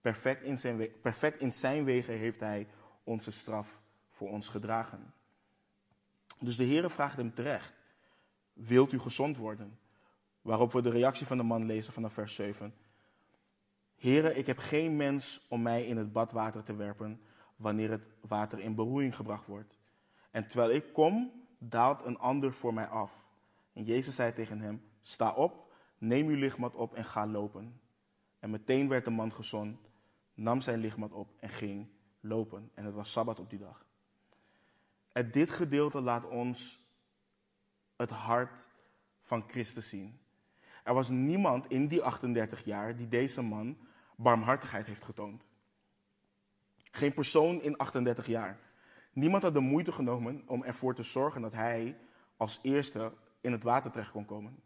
[0.00, 2.68] Perfect in zijn, perfect in zijn wegen heeft Hij
[3.04, 5.14] onze straf voor ons gedragen.
[6.40, 7.72] Dus de Heere vraagt hem terecht:
[8.52, 9.78] Wilt u gezond worden?
[10.42, 12.74] Waarop we de reactie van de man lezen vanaf vers 7.
[13.96, 17.20] Heere, ik heb geen mens om mij in het badwater te werpen
[17.56, 19.76] wanneer het water in beroering gebracht wordt.
[20.30, 23.26] En terwijl ik kom, daalt een ander voor mij af.
[23.72, 27.80] En Jezus zei tegen hem: Sta op, neem uw lichtmat op en ga lopen.
[28.38, 29.78] En meteen werd de man gezond,
[30.34, 31.88] nam zijn lichtmat op en ging
[32.20, 32.70] lopen.
[32.74, 33.86] En het was sabbat op die dag.
[35.12, 36.84] En dit gedeelte laat ons
[37.96, 38.68] het hart
[39.20, 40.18] van Christus zien.
[40.84, 43.78] Er was niemand in die 38 jaar die deze man
[44.16, 45.46] barmhartigheid heeft getoond.
[46.90, 48.60] Geen persoon in 38 jaar.
[49.12, 51.98] Niemand had de moeite genomen om ervoor te zorgen dat hij
[52.36, 54.62] als eerste in het water terecht kon komen.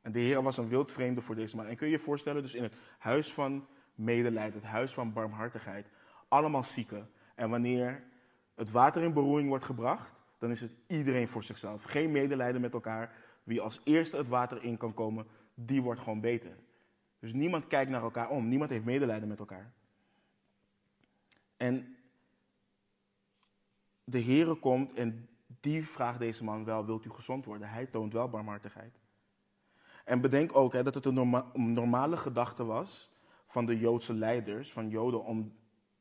[0.00, 1.66] En de Heer was een wildvreemde voor deze man.
[1.66, 5.86] En kun je je voorstellen, dus in het huis van medelijden, het huis van barmhartigheid,
[6.28, 7.10] allemaal zieken.
[7.34, 8.04] En wanneer
[8.54, 11.82] het water in beroering wordt gebracht, dan is het iedereen voor zichzelf.
[11.82, 13.14] Geen medelijden met elkaar.
[13.42, 16.56] Wie als eerste het water in kan komen, die wordt gewoon beter.
[17.18, 18.48] Dus niemand kijkt naar elkaar om.
[18.48, 19.72] Niemand heeft medelijden met elkaar.
[21.56, 21.96] En
[24.04, 25.28] de Heere komt en
[25.60, 27.68] die vraagt deze man wel, wilt u gezond worden?
[27.68, 28.99] Hij toont wel barmhartigheid.
[30.04, 33.10] En bedenk ook hè, dat het een normale gedachte was
[33.44, 35.52] van de Joodse leiders, van Joden, om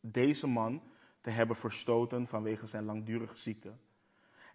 [0.02, 0.82] deze man
[1.22, 3.74] te hebben verstoten vanwege zijn langdurige ziekte.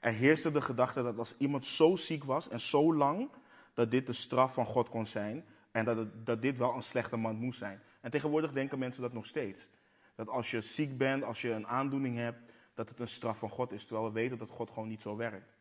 [0.00, 3.30] Er heerste de gedachte dat als iemand zo ziek was en zo lang,
[3.74, 7.16] dat dit de straf van God kon zijn en dat, dat dit wel een slechte
[7.16, 7.80] man moest zijn.
[8.00, 9.70] En tegenwoordig denken mensen dat nog steeds.
[10.14, 13.48] Dat als je ziek bent, als je een aandoening hebt, dat het een straf van
[13.48, 13.86] God is.
[13.86, 15.54] Terwijl we weten dat God gewoon niet zo werkt.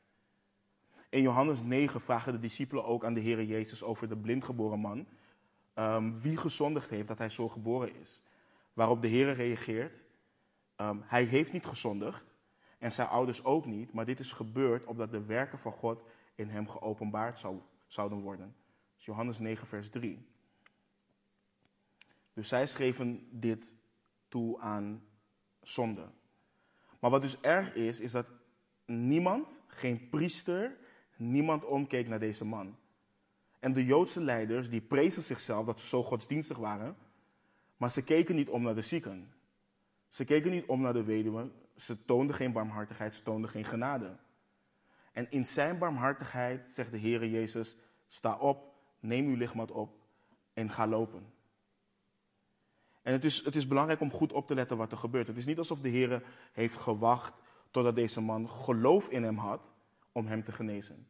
[1.13, 5.08] In Johannes 9 vragen de discipelen ook aan de Heer Jezus over de blindgeboren man.
[5.76, 8.21] Um, wie gezondigd heeft dat hij zo geboren is.
[8.73, 10.06] Waarop de Heer reageert.
[10.78, 12.38] Um, hij heeft niet gezondigd.
[12.78, 13.93] En zijn ouders ook niet.
[13.93, 16.04] Maar dit is gebeurd opdat de werken van God
[16.36, 18.56] in hem geopenbaard zou, zouden worden.
[18.95, 20.28] Dus Johannes 9, vers 3.
[22.34, 23.76] Dus zij schreven dit
[24.28, 25.04] toe aan
[25.62, 26.12] zonde.
[26.99, 28.26] Maar wat dus erg is, is dat
[28.86, 30.82] niemand, geen priester,
[31.31, 32.77] niemand omkeek naar deze man.
[33.59, 36.95] En de Joodse leiders, die prezen zichzelf dat ze zo godsdienstig waren,
[37.77, 39.33] maar ze keken niet om naar de zieken.
[40.07, 44.17] Ze keken niet om naar de weduwen, ze toonden geen barmhartigheid, ze toonden geen genade.
[45.12, 47.75] En in zijn barmhartigheid zegt de Heere Jezus,
[48.07, 49.97] sta op, neem uw lichaam op
[50.53, 51.33] en ga lopen.
[53.01, 55.27] En het is, het is belangrijk om goed op te letten wat er gebeurt.
[55.27, 59.71] Het is niet alsof de Heer heeft gewacht totdat deze man geloof in hem had
[60.12, 61.07] om hem te genezen.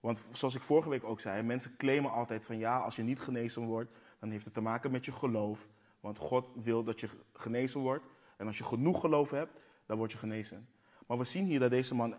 [0.00, 3.20] Want zoals ik vorige week ook zei, mensen claimen altijd van ja, als je niet
[3.20, 5.68] genezen wordt, dan heeft het te maken met je geloof.
[6.00, 8.04] Want God wil dat je genezen wordt.
[8.36, 10.68] En als je genoeg geloof hebt, dan word je genezen.
[11.06, 12.16] Maar we zien hier dat deze man,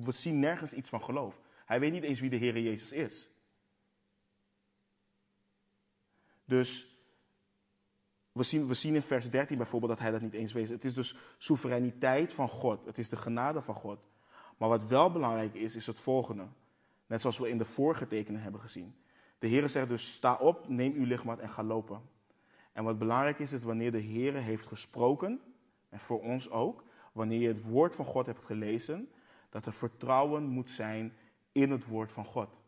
[0.00, 1.40] we zien nergens iets van geloof.
[1.66, 3.30] Hij weet niet eens wie de Heer Jezus is.
[6.44, 6.94] Dus
[8.32, 10.68] we zien, we zien in vers 13 bijvoorbeeld dat hij dat niet eens weet.
[10.68, 12.86] Het is dus soevereiniteit van God.
[12.86, 13.98] Het is de genade van God.
[14.56, 16.46] Maar wat wel belangrijk is, is het volgende.
[17.06, 18.96] Net zoals we in de vorige tekenen hebben gezien.
[19.38, 22.02] De Heer zegt dus, sta op, neem uw lichtmat en ga lopen.
[22.72, 25.40] En wat belangrijk is, is wanneer de Heer heeft gesproken,
[25.88, 29.08] en voor ons ook, wanneer je het woord van God hebt gelezen,
[29.50, 31.16] dat er vertrouwen moet zijn
[31.52, 32.60] in het woord van God.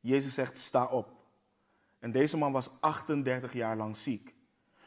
[0.00, 1.16] Jezus zegt, sta op.
[1.98, 4.34] En deze man was 38 jaar lang ziek.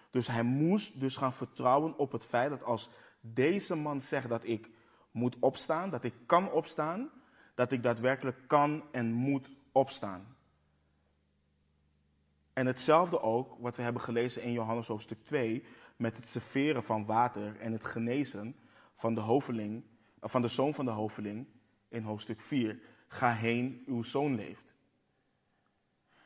[0.10, 4.44] Dus hij moest dus gaan vertrouwen op het feit dat als deze man zegt dat
[4.44, 4.70] ik
[5.12, 7.12] moet opstaan, dat ik kan opstaan,
[7.54, 10.36] dat ik daadwerkelijk kan en moet opstaan.
[12.54, 15.64] En hetzelfde ook wat we hebben gelezen in Johannes hoofdstuk 2
[15.96, 18.56] met het serveren van water en het genezen
[18.94, 19.84] van de hoveling,
[20.20, 21.48] van de zoon van de hoveling
[21.90, 22.80] in hoofdstuk 4.
[23.08, 24.76] Ga heen, uw zoon leeft.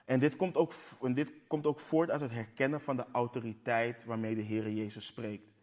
[0.06, 4.06] En dit komt, ook, en dit komt ook voort uit het herkennen van de autoriteit
[4.06, 5.54] waarmee de Heer Jezus spreekt.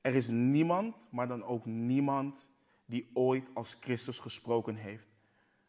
[0.00, 2.50] Er is niemand, maar dan ook niemand,
[2.86, 5.08] die ooit als Christus gesproken heeft.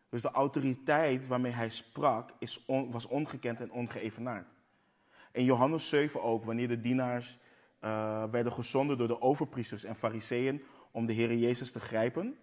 [0.10, 4.47] Dus de autoriteit waarmee hij sprak is was ongekend en ongeëvenaard.
[5.32, 7.39] In Johannes 7 ook, wanneer de dienaars
[7.82, 12.38] uh, werden gezonden door de overpriesters en fariseeën om de Heer Jezus te grijpen,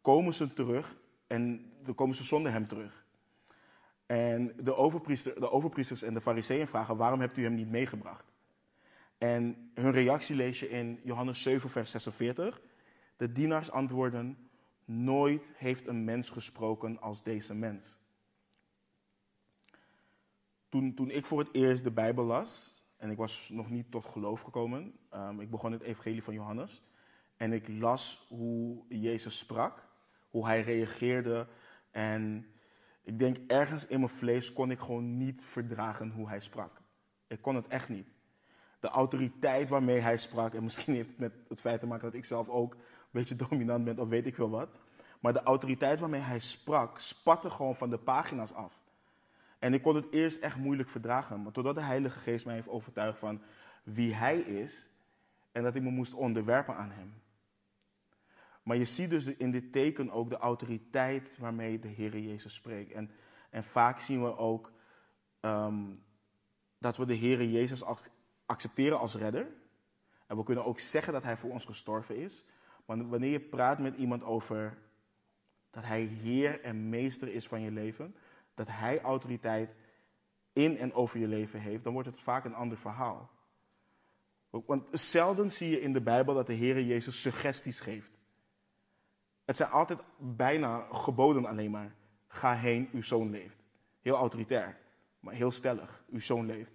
[0.00, 3.06] komen ze terug en dan komen ze zonder hem terug.
[4.06, 8.32] En de, overpriester, de overpriesters en de fariseeën vragen, waarom hebt u hem niet meegebracht?
[9.18, 12.60] En hun reactie lees je in Johannes 7, vers 46.
[13.22, 14.50] De dienaars antwoorden,
[14.84, 18.00] nooit heeft een mens gesproken als deze mens.
[20.68, 24.06] Toen, toen ik voor het eerst de Bijbel las, en ik was nog niet tot
[24.06, 26.82] geloof gekomen, um, ik begon het evangelie van Johannes,
[27.36, 29.88] en ik las hoe Jezus sprak,
[30.30, 31.48] hoe hij reageerde.
[31.90, 32.46] En
[33.02, 36.82] ik denk ergens in mijn vlees kon ik gewoon niet verdragen hoe hij sprak.
[37.26, 38.16] Ik kon het echt niet.
[38.80, 42.14] De autoriteit waarmee hij sprak, en misschien heeft het met het feit te maken dat
[42.14, 42.76] ik zelf ook
[43.12, 44.68] beetje dominant ben, of weet ik veel wat.
[45.20, 48.82] Maar de autoriteit waarmee hij sprak, spatte gewoon van de pagina's af.
[49.58, 51.42] En ik kon het eerst echt moeilijk verdragen.
[51.42, 53.42] Maar totdat de Heilige Geest mij heeft overtuigd van
[53.82, 54.86] wie hij is
[55.52, 57.14] en dat ik me moest onderwerpen aan hem.
[58.62, 62.92] Maar je ziet dus in dit teken ook de autoriteit waarmee de Heer Jezus spreekt.
[62.92, 63.10] En,
[63.50, 64.72] en vaak zien we ook
[65.40, 65.84] ehm,
[66.78, 67.82] dat we de Heer Jezus
[68.46, 69.46] accepteren als redder.
[70.26, 72.44] En we kunnen ook zeggen dat Hij voor ons gestorven is.
[72.84, 74.78] Maar wanneer je praat met iemand over
[75.70, 78.16] dat Hij Heer en Meester is van je leven,
[78.54, 79.76] dat Hij autoriteit
[80.52, 83.30] in en over je leven heeft, dan wordt het vaak een ander verhaal.
[84.50, 88.18] Want zelden zie je in de Bijbel dat de Heer Jezus suggesties geeft.
[89.44, 91.94] Het zijn altijd bijna geboden alleen maar.
[92.26, 93.64] Ga heen, uw zoon leeft.
[94.00, 94.78] Heel autoritair,
[95.20, 96.04] maar heel stellig.
[96.10, 96.72] Uw zoon leeft.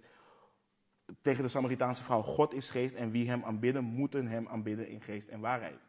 [1.20, 5.00] Tegen de Samaritaanse vrouw, God is geest en wie hem aanbidden, moeten hem aanbidden in
[5.00, 5.88] geest en waarheid.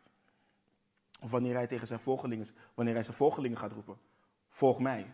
[1.19, 3.97] Of wanneer hij tegen zijn volgelingen, wanneer hij zijn volgelingen gaat roepen,
[4.47, 5.13] volg mij.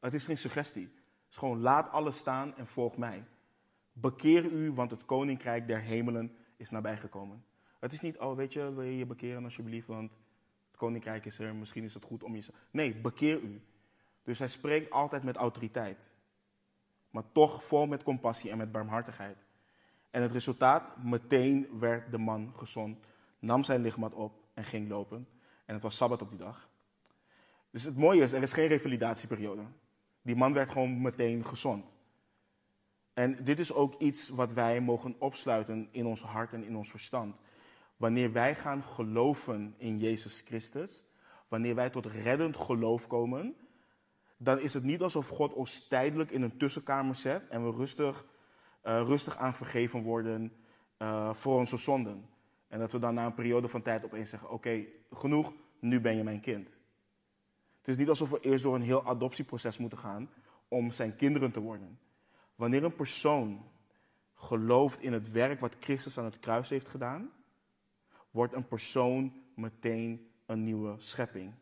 [0.00, 0.84] Het is geen suggestie.
[0.84, 3.24] Het is gewoon laat alles staan en volg mij.
[3.92, 7.44] Bekeer u, want het koninkrijk der hemelen is nabijgekomen.
[7.80, 10.20] Het is niet, oh weet je, wil je je bekeren alsjeblieft, want
[10.66, 12.52] het koninkrijk is er, misschien is het goed om je.
[12.70, 13.62] Nee, bekeer u.
[14.22, 16.14] Dus hij spreekt altijd met autoriteit.
[17.10, 19.36] Maar toch vol met compassie en met barmhartigheid.
[20.10, 22.98] En het resultaat, meteen werd de man gezond,
[23.38, 25.28] nam zijn lichaam op en ging lopen.
[25.64, 26.68] En het was sabbat op die dag.
[27.70, 29.62] Dus het mooie is, er is geen revalidatieperiode.
[30.22, 31.96] Die man werd gewoon meteen gezond.
[33.14, 36.90] En dit is ook iets wat wij mogen opsluiten in ons hart en in ons
[36.90, 37.40] verstand.
[37.96, 41.04] Wanneer wij gaan geloven in Jezus Christus,
[41.48, 43.56] wanneer wij tot reddend geloof komen,
[44.36, 48.26] dan is het niet alsof God ons tijdelijk in een tussenkamer zet en we rustig,
[48.84, 50.52] uh, rustig aan vergeven worden
[50.98, 52.28] uh, voor onze zonden.
[52.74, 56.16] En dat we dan na een periode van tijd opeens zeggen: Oké, genoeg, nu ben
[56.16, 56.78] je mijn kind.
[57.78, 60.30] Het is niet alsof we eerst door een heel adoptieproces moeten gaan
[60.68, 61.98] om zijn kinderen te worden.
[62.54, 63.70] Wanneer een persoon
[64.34, 67.30] gelooft in het werk wat Christus aan het kruis heeft gedaan,
[68.30, 71.54] wordt een persoon meteen een nieuwe schepping.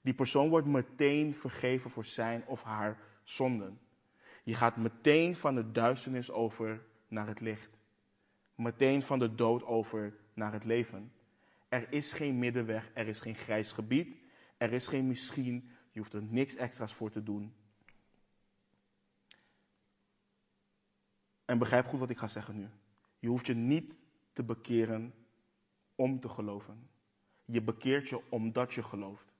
[0.00, 3.80] Die persoon wordt meteen vergeven voor zijn of haar zonden.
[4.44, 7.81] Je gaat meteen van de duisternis over naar het licht.
[8.62, 11.12] Meteen van de dood over naar het leven.
[11.68, 14.18] Er is geen middenweg, er is geen grijs gebied,
[14.56, 17.54] er is geen misschien, je hoeft er niks extra's voor te doen.
[21.44, 22.68] En begrijp goed wat ik ga zeggen nu.
[23.18, 25.14] Je hoeft je niet te bekeren
[25.94, 26.88] om te geloven.
[27.44, 29.34] Je bekeert je omdat je gelooft.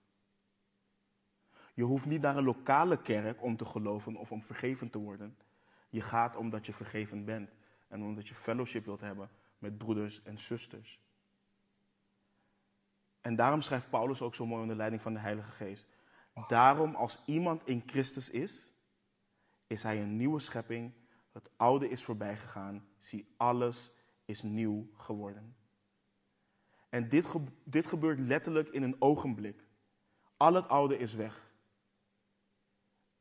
[1.75, 5.37] Je hoeft niet naar een lokale kerk om te geloven of om vergeven te worden.
[5.89, 7.51] Je gaat omdat je vergeven bent
[7.93, 11.01] en omdat je fellowship wilt hebben met broeders en zusters.
[13.21, 15.87] En daarom schrijft Paulus ook zo mooi onder leiding van de Heilige Geest.
[16.47, 18.73] Daarom, als iemand in Christus is,
[19.67, 20.93] is hij een nieuwe schepping.
[21.33, 22.87] Het oude is voorbij gegaan.
[22.99, 23.93] Zie, alles
[24.25, 25.57] is nieuw geworden.
[26.89, 29.67] En dit, dit gebeurt letterlijk in een ogenblik.
[30.37, 31.52] Al het oude is weg.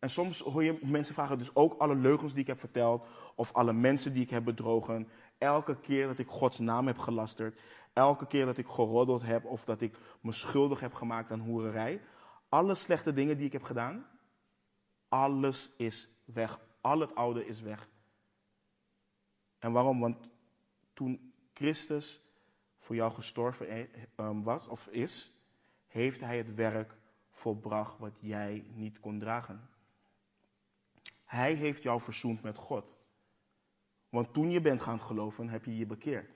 [0.01, 3.53] En soms hoor je mensen vragen, dus ook alle leugens die ik heb verteld, of
[3.53, 7.61] alle mensen die ik heb bedrogen, elke keer dat ik Gods naam heb gelasterd,
[7.93, 12.01] elke keer dat ik geroddeld heb of dat ik me schuldig heb gemaakt aan hoererij,
[12.49, 14.05] alle slechte dingen die ik heb gedaan,
[15.09, 16.59] alles is weg.
[16.81, 17.89] Al het oude is weg.
[19.59, 19.99] En waarom?
[19.99, 20.17] Want
[20.93, 22.21] toen Christus
[22.77, 23.85] voor jou gestorven eh,
[24.15, 25.31] ehm, was of is,
[25.87, 26.97] heeft hij het werk
[27.29, 29.69] volbracht wat jij niet kon dragen.
[31.31, 32.97] Hij heeft jou verzoend met God.
[34.09, 36.35] Want toen je bent gaan geloven, heb je je bekeerd.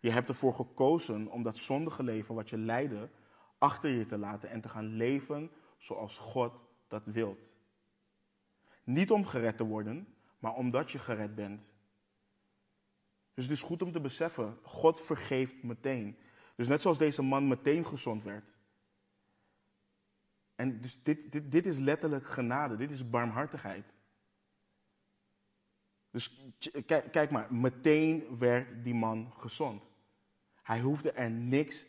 [0.00, 3.10] Je hebt ervoor gekozen om dat zondige leven wat je leidde
[3.58, 6.52] achter je te laten en te gaan leven zoals God
[6.88, 7.56] dat wilt.
[8.84, 11.72] Niet om gered te worden, maar omdat je gered bent.
[13.34, 16.18] Dus het is goed om te beseffen, God vergeeft meteen.
[16.54, 18.58] Dus net zoals deze man meteen gezond werd.
[20.54, 23.98] En dus dit, dit, dit is letterlijk genade, dit is barmhartigheid.
[26.10, 26.52] Dus
[27.10, 29.90] kijk, maar, meteen werd die man gezond.
[30.62, 31.86] Hij hoefde er niks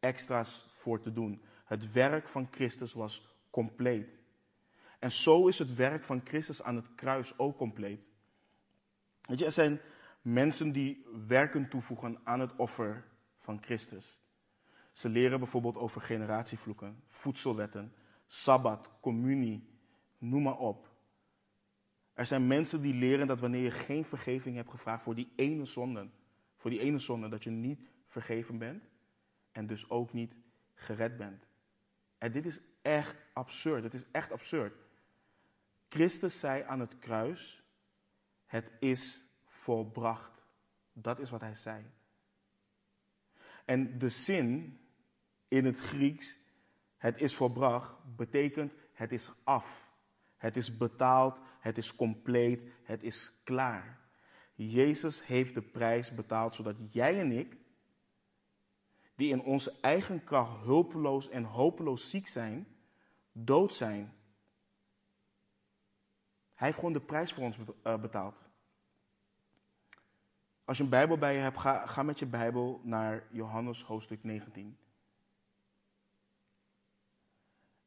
[0.00, 1.42] extra's voor te doen.
[1.64, 4.20] Het werk van Christus was compleet.
[4.98, 8.10] En zo is het werk van Christus aan het kruis ook compleet.
[9.20, 9.80] Weet je, er zijn
[10.22, 13.04] mensen die werken toevoegen aan het offer
[13.36, 14.20] van Christus.
[14.92, 17.94] Ze leren bijvoorbeeld over generatievloeken, voedselwetten,
[18.26, 19.68] sabbat, communie,
[20.18, 20.93] noem maar op.
[22.14, 25.64] Er zijn mensen die leren dat wanneer je geen vergeving hebt gevraagd voor die ene
[25.64, 26.10] zonde,
[26.56, 28.84] voor die ene zonde, dat je niet vergeven bent
[29.52, 30.40] en dus ook niet
[30.74, 31.46] gered bent.
[32.18, 33.82] En dit is echt absurd.
[33.82, 34.74] Het is echt absurd.
[35.88, 37.62] Christus zei aan het kruis:
[38.46, 40.44] Het is volbracht.
[40.92, 41.84] Dat is wat hij zei.
[43.64, 44.80] En de zin
[45.48, 46.38] in het Grieks,
[46.96, 49.92] het is volbracht, betekent het is af.
[50.36, 54.00] Het is betaald, het is compleet, het is klaar.
[54.54, 57.56] Jezus heeft de prijs betaald zodat jij en ik,
[59.16, 62.66] die in onze eigen kracht hulpeloos en hopeloos ziek zijn,
[63.32, 64.12] dood zijn.
[66.54, 68.44] Hij heeft gewoon de prijs voor ons eh, betaald.
[70.64, 74.24] Als je een Bijbel bij je hebt, ga, ga met je Bijbel naar Johannes hoofdstuk
[74.24, 74.78] 19.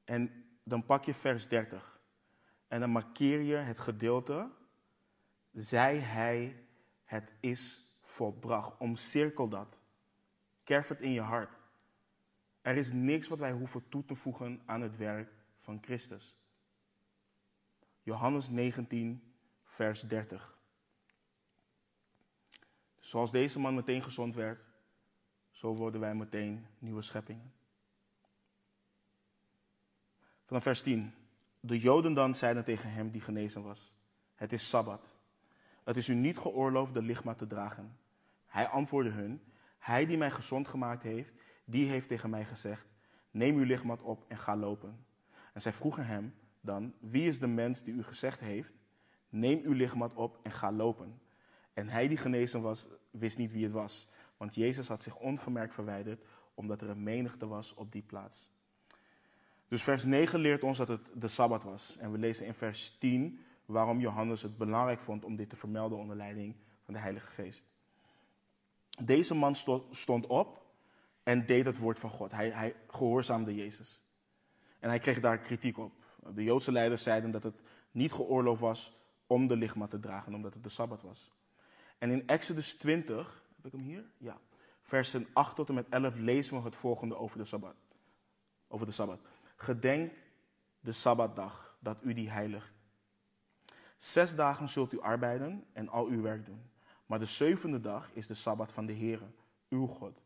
[0.03, 1.96] En dan pak je vers 30.
[2.67, 4.51] En dan markeer je het gedeelte.
[5.51, 6.63] Zij hij,
[7.03, 8.77] het is volbracht.
[8.77, 9.83] Omcirkel dat.
[10.63, 11.63] Kerf het in je hart.
[12.61, 16.35] Er is niks wat wij hoeven toe te voegen aan het werk van Christus.
[18.01, 20.57] Johannes 19, vers 30.
[22.99, 24.65] Zoals deze man meteen gezond werd,
[25.51, 27.53] zo worden wij meteen nieuwe scheppingen.
[30.45, 31.13] Vanaf vers 10.
[31.67, 33.93] De Joden dan zeiden tegen hem die genezen was:
[34.35, 35.15] Het is sabbat.
[35.83, 37.97] Het is u niet geoorloofd de lichtma te dragen.
[38.45, 39.41] Hij antwoordde hun:
[39.77, 41.33] Hij die mij gezond gemaakt heeft,
[41.65, 42.87] die heeft tegen mij gezegd:
[43.31, 45.05] Neem uw lichtmat op en ga lopen.
[45.53, 48.73] En zij vroegen hem dan: Wie is de mens die u gezegd heeft:
[49.29, 51.21] Neem uw lichtmat op en ga lopen?
[51.73, 55.73] En hij die genezen was, wist niet wie het was, want Jezus had zich ongemerkt
[55.73, 58.51] verwijderd, omdat er een menigte was op die plaats.
[59.67, 61.97] Dus vers 9 leert ons dat het de Sabbat was.
[61.97, 65.97] En we lezen in vers 10 waarom Johannes het belangrijk vond om dit te vermelden
[65.97, 67.67] onder leiding van de Heilige Geest.
[69.03, 69.55] Deze man
[69.89, 70.65] stond op
[71.23, 72.31] en deed het woord van God.
[72.31, 74.01] Hij, hij gehoorzaamde Jezus.
[74.79, 75.93] En hij kreeg daar kritiek op.
[76.33, 80.53] De Joodse leiders zeiden dat het niet geoorloofd was om de lichtmat te dragen, omdat
[80.53, 81.31] het de Sabbat was.
[81.97, 84.05] En in Exodus 20, heb ik hem hier?
[84.17, 84.39] Ja.
[84.81, 87.75] Versen 8 tot en met 11 lezen we het volgende over de Sabbat.
[88.67, 89.19] Over de Sabbat.
[89.59, 90.13] Gedenk
[90.79, 92.75] de Sabbatdag, dat u die heiligt.
[93.97, 96.61] Zes dagen zult u arbeiden en al uw werk doen.
[97.05, 99.27] Maar de zevende dag is de Sabbat van de Heere,
[99.69, 100.21] uw God.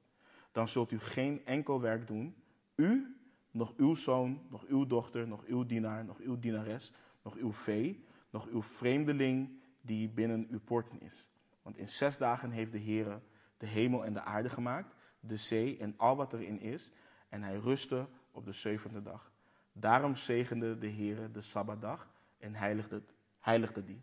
[0.52, 2.36] Dan zult u geen enkel werk doen,
[2.76, 3.16] u,
[3.52, 6.92] nog uw zoon, nog uw dochter, nog uw dienaar, nog uw dienares,
[7.24, 11.30] nog uw vee, nog uw vreemdeling die binnen uw poorten is.
[11.62, 13.22] Want in zes dagen heeft de Heere
[13.58, 16.92] de hemel en de aarde gemaakt, de zee en al wat erin is,
[17.30, 19.32] en hij rustte op de zevende dag.
[19.74, 22.08] Daarom zegende de Heere de Sabbatdag
[22.38, 23.02] en heiligde,
[23.40, 24.02] heiligde die.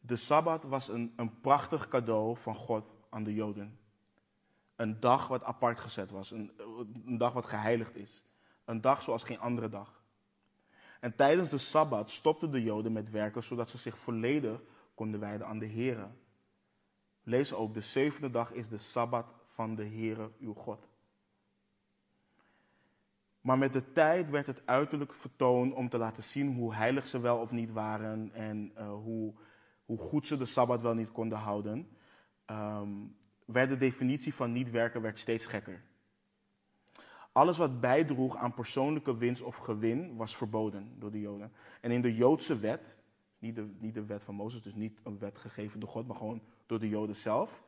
[0.00, 3.78] De Sabbat was een, een prachtig cadeau van God aan de Joden.
[4.76, 6.52] Een dag wat apart gezet was, een,
[7.06, 8.24] een dag wat geheiligd is.
[8.64, 10.02] Een dag zoals geen andere dag.
[11.00, 14.62] En tijdens de Sabbat stopten de Joden met werken zodat ze zich volledig
[14.94, 16.10] konden wijden aan de Heere.
[17.22, 20.90] Lees ook, de zevende dag is de Sabbat van de Heere uw God.
[23.44, 27.20] Maar met de tijd werd het uiterlijk vertoond om te laten zien hoe heilig ze
[27.20, 29.34] wel of niet waren en uh, hoe,
[29.84, 31.88] hoe goed ze de Sabbat wel niet konden houden,
[32.44, 32.88] ehm,
[33.44, 35.82] werd de definitie van niet werken werd steeds gekker.
[37.32, 41.52] Alles wat bijdroeg aan persoonlijke winst of gewin was verboden door de Joden.
[41.80, 42.98] En in de Joodse wet,
[43.38, 46.16] niet de, niet de wet van Mozes, dus niet een wet gegeven door God, maar
[46.16, 47.62] gewoon door de Joden zelf,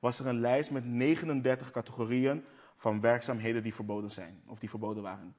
[0.00, 2.44] was er een lijst met 39 categorieën
[2.76, 5.34] van werkzaamheden die verboden zijn, of die verboden waren.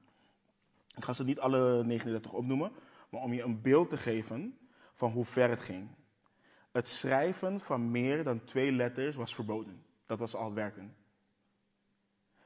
[0.96, 2.72] Ik ga ze niet alle 39 opnoemen,
[3.10, 4.58] maar om je een beeld te geven
[4.94, 5.88] van hoe ver het ging.
[6.70, 9.84] Het schrijven van meer dan twee letters was verboden.
[10.06, 10.96] Dat was al werken.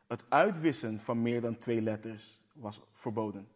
[0.07, 3.49] Het uitwissen van meer dan twee letters was verboden.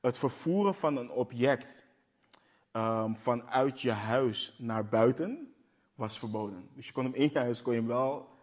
[0.00, 1.86] Het vervoeren van een object
[2.72, 5.54] um, vanuit je huis naar buiten
[5.94, 6.68] was verboden.
[6.74, 8.33] Dus je kon hem in je huis kon je hem wel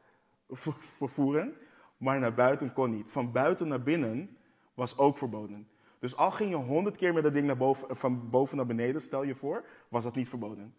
[0.80, 1.54] vervoeren,
[1.98, 3.10] maar naar buiten kon niet.
[3.10, 4.38] Van buiten naar binnen
[4.74, 5.68] was ook verboden.
[6.00, 9.02] Dus al ging je honderd keer met dat ding naar boven, van boven naar beneden,
[9.02, 10.76] stel je voor, was dat niet verboden.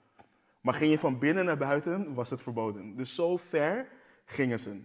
[0.61, 2.97] Maar ging je van binnen naar buiten, was het verboden.
[2.97, 3.89] Dus zo ver
[4.25, 4.81] gingen ze.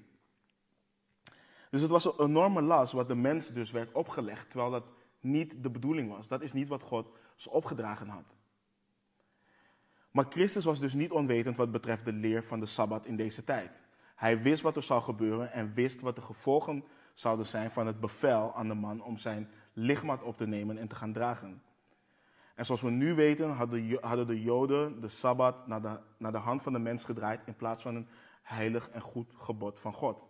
[1.69, 4.83] Dus het was een enorme last wat de mens dus werd opgelegd, terwijl dat
[5.19, 6.27] niet de bedoeling was.
[6.27, 8.35] Dat is niet wat God ze opgedragen had.
[10.11, 13.43] Maar Christus was dus niet onwetend wat betreft de leer van de Sabbat in deze
[13.43, 13.87] tijd.
[14.17, 17.99] Hij wist wat er zou gebeuren en wist wat de gevolgen zouden zijn van het
[17.99, 21.61] bevel aan de man om zijn lichaam op te nemen en te gaan dragen.
[22.55, 23.49] En zoals we nu weten,
[24.01, 27.55] hadden de Joden de Sabbat naar de, naar de hand van de mens gedraaid in
[27.55, 28.07] plaats van een
[28.41, 30.27] heilig en goed gebod van God.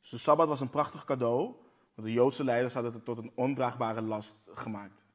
[0.00, 1.54] Dus de Sabbat was een prachtig cadeau,
[1.94, 5.06] maar de Joodse leiders hadden het tot een ondraagbare last gemaakt.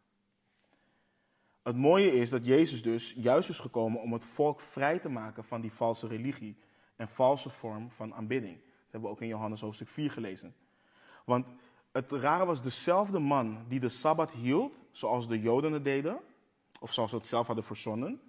[1.64, 5.44] Het mooie is dat Jezus dus juist is gekomen om het volk vrij te maken
[5.44, 6.58] van die valse religie
[7.02, 8.56] en valse vorm van aanbidding.
[8.56, 10.56] Dat hebben we ook in Johannes hoofdstuk 4 gelezen.
[11.26, 11.52] Want
[11.92, 16.20] het rare was dezelfde man die de Sabbat hield, zoals de Joden het deden,
[16.80, 18.22] of zoals ze het zelf hadden verzonnen,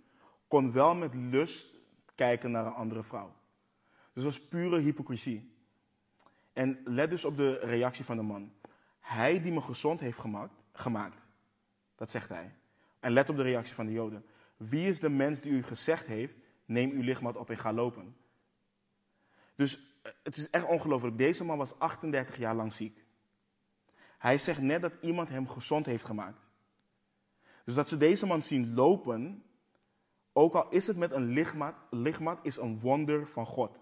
[0.48, 1.74] kon wel met lust
[2.14, 3.34] kijken naar een andere vrouw.
[4.12, 5.54] Dus het was pure hypocrisie.
[6.52, 8.52] En let dus op de reactie van de man.
[9.00, 11.28] Hij die me gezond heeft gemaakt, gemaakt,
[11.94, 12.54] dat zegt hij.
[13.00, 14.24] En let op de reactie van de Joden.
[14.56, 18.20] Wie is de mens die u gezegd heeft, neem uw lichaam op en ga lopen?
[19.62, 21.18] Dus eh, het is echt ongelooflijk.
[21.18, 23.04] Deze man was 38 jaar lang ziek.
[24.18, 26.50] Hij zegt net dat iemand hem gezond heeft gemaakt.
[27.64, 29.44] Dus dat ze deze man zien lopen,
[30.32, 33.80] ook al is het met een lichtmat, lichtmat is een wonder van God.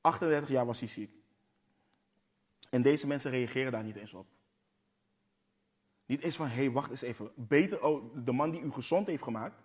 [0.00, 1.18] 38 jaar was hij ziek.
[2.70, 4.26] En deze mensen reageren daar niet eens op.
[6.06, 7.32] Niet eens van, hé, hey, wacht eens even.
[7.34, 9.62] Beter, oh, de man die u gezond heeft gemaakt.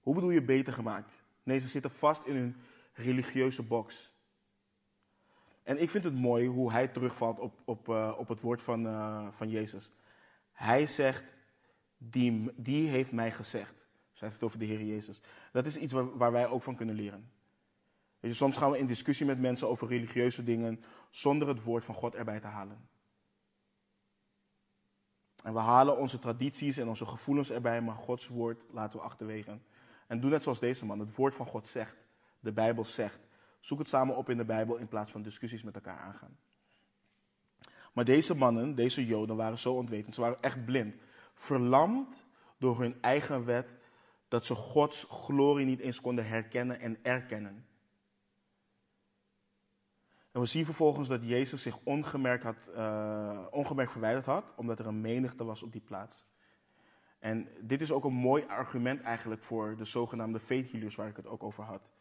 [0.00, 1.22] Hoe bedoel je beter gemaakt?
[1.42, 2.56] Nee, ze zitten vast in hun
[2.92, 4.12] religieuze box.
[5.62, 8.86] En ik vind het mooi hoe hij terugvalt op, op, uh, op het woord van,
[8.86, 9.92] uh, van Jezus.
[10.52, 11.34] Hij zegt,
[11.98, 13.88] die, die heeft mij gezegd.
[13.90, 15.20] Hij heeft het over de Heer Jezus.
[15.52, 17.30] Dat is iets waar, waar wij ook van kunnen leren.
[18.22, 22.14] Soms gaan we in discussie met mensen over religieuze dingen zonder het woord van God
[22.14, 22.88] erbij te halen.
[25.44, 29.58] En we halen onze tradities en onze gevoelens erbij, maar Gods woord laten we achterwege.
[30.06, 30.98] En doe net zoals deze man.
[30.98, 32.06] Het woord van God zegt,
[32.40, 33.20] de Bijbel zegt.
[33.60, 36.38] Zoek het samen op in de Bijbel in plaats van discussies met elkaar aangaan.
[37.92, 40.14] Maar deze mannen, deze Joden, waren zo ontwetend.
[40.14, 40.96] Ze waren echt blind.
[41.34, 42.26] Verlamd
[42.58, 43.76] door hun eigen wet,
[44.28, 47.66] dat ze Gods glorie niet eens konden herkennen en erkennen.
[50.32, 54.86] En we zien vervolgens dat Jezus zich ongemerkt, had, uh, ongemerkt verwijderd had, omdat er
[54.86, 56.26] een menigte was op die plaats.
[57.18, 61.26] En dit is ook een mooi argument eigenlijk voor de zogenaamde faith waar ik het
[61.26, 61.92] ook over had.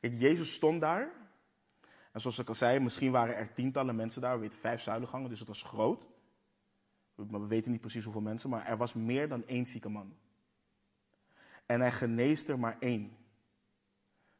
[0.00, 1.12] Jezus stond daar.
[2.12, 4.34] En zoals ik al zei, misschien waren er tientallen mensen daar.
[4.34, 6.08] We weten vijf zuilengangen, dus het was groot.
[7.14, 10.16] Maar we weten niet precies hoeveel mensen, maar er was meer dan één zieke man.
[11.66, 13.16] En hij geneest er maar één.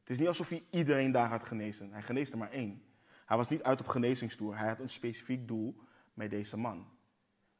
[0.00, 1.92] Het is niet alsof hij iedereen daar had genezen.
[1.92, 2.82] Hij geneest er maar één.
[3.24, 4.58] Hij was niet uit op genezingstoer.
[4.58, 5.80] Hij had een specifiek doel
[6.14, 6.86] met deze man.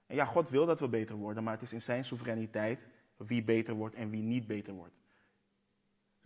[0.06, 3.44] En ja, God wil dat we beter worden, maar het is in zijn soevereiniteit wie
[3.44, 4.94] beter wordt en wie niet beter wordt.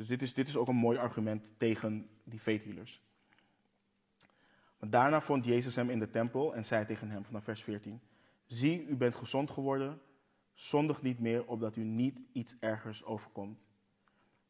[0.02, 3.02] Dus dit is, dit is ook een mooi argument tegen die faithhealers.
[4.78, 8.00] Maar daarna vond Jezus hem in de tempel en zei tegen hem vanaf vers 14:
[8.46, 10.00] Zie, u bent gezond geworden,
[10.52, 13.68] zondig niet meer, opdat u niet iets ergers overkomt.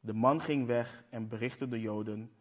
[0.01, 2.33] De man ging weg en berichtte de Joden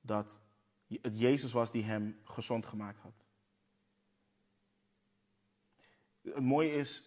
[0.00, 0.42] dat
[0.86, 3.26] het Jezus was die hem gezond gemaakt had.
[6.22, 7.04] Het mooie is,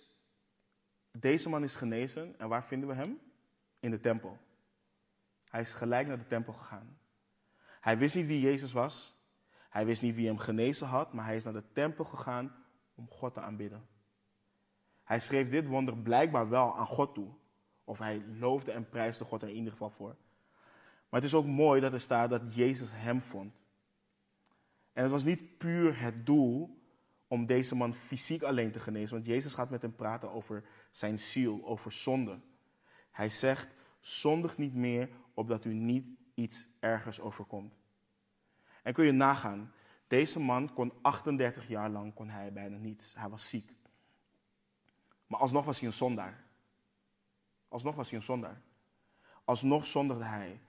[1.11, 3.19] deze man is genezen en waar vinden we hem?
[3.79, 4.39] In de tempel.
[5.53, 6.97] Hij is gelijk naar de tempel gegaan.
[7.79, 9.13] Hij wist niet wie Jezus was.
[9.69, 12.55] Hij wist niet wie hem genezen had, maar hij is naar de tempel gegaan
[12.95, 13.87] om God te aanbidden.
[15.03, 17.29] Hij schreef dit wonder blijkbaar wel aan God toe,
[17.83, 20.15] Of hij loofde en prijsde God er in ieder geval voor.
[21.09, 23.53] Maar het is ook mooi dat er staat dat Jezus hem vond.
[24.93, 26.81] En het was niet puur het doel
[27.27, 29.15] om deze man fysiek alleen te genezen.
[29.15, 32.39] Want Jezus gaat met hem praten over zijn ziel, over zonde.
[33.11, 37.73] Hij zegt, zondig niet meer, opdat u niet iets ergers overkomt.
[38.83, 39.73] En kun je nagaan,
[40.07, 43.13] deze man kon 38 jaar lang kon hij bijna niets.
[43.15, 43.73] Hij was ziek.
[45.27, 46.43] Maar alsnog was hij een zondaar.
[47.67, 48.61] Alsnog was hij een zondaar.
[49.43, 50.61] Alsnog zondigde hij.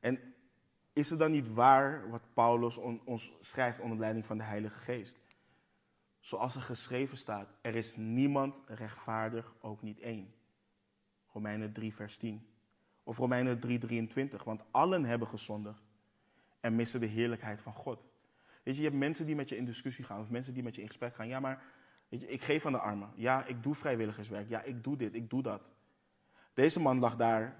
[0.00, 0.34] En
[0.92, 5.18] is het dan niet waar wat Paulus ons schrijft onder leiding van de Heilige Geest?
[6.20, 10.34] Zoals er geschreven staat, er is niemand rechtvaardig, ook niet één.
[11.32, 12.49] Romeinen 3, vers 10.
[13.10, 14.44] Of Romeinen 3, 23.
[14.44, 15.82] Want allen hebben gezondigd
[16.60, 18.10] en missen de heerlijkheid van God.
[18.62, 20.74] Weet je, je hebt mensen die met je in discussie gaan, of mensen die met
[20.74, 21.28] je in gesprek gaan.
[21.28, 21.62] Ja, maar
[22.08, 23.12] weet je, ik geef aan de armen.
[23.14, 24.48] Ja, ik doe vrijwilligerswerk.
[24.48, 25.72] Ja, ik doe dit, ik doe dat.
[26.54, 27.56] Deze man lag daar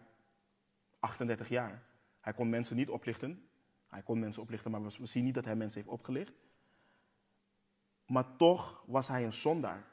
[1.01, 1.83] 38 jaar.
[2.21, 3.49] Hij kon mensen niet oplichten.
[3.89, 6.33] Hij kon mensen oplichten, maar we zien niet dat hij mensen heeft opgelicht.
[8.07, 9.85] Maar toch was hij een zondaar.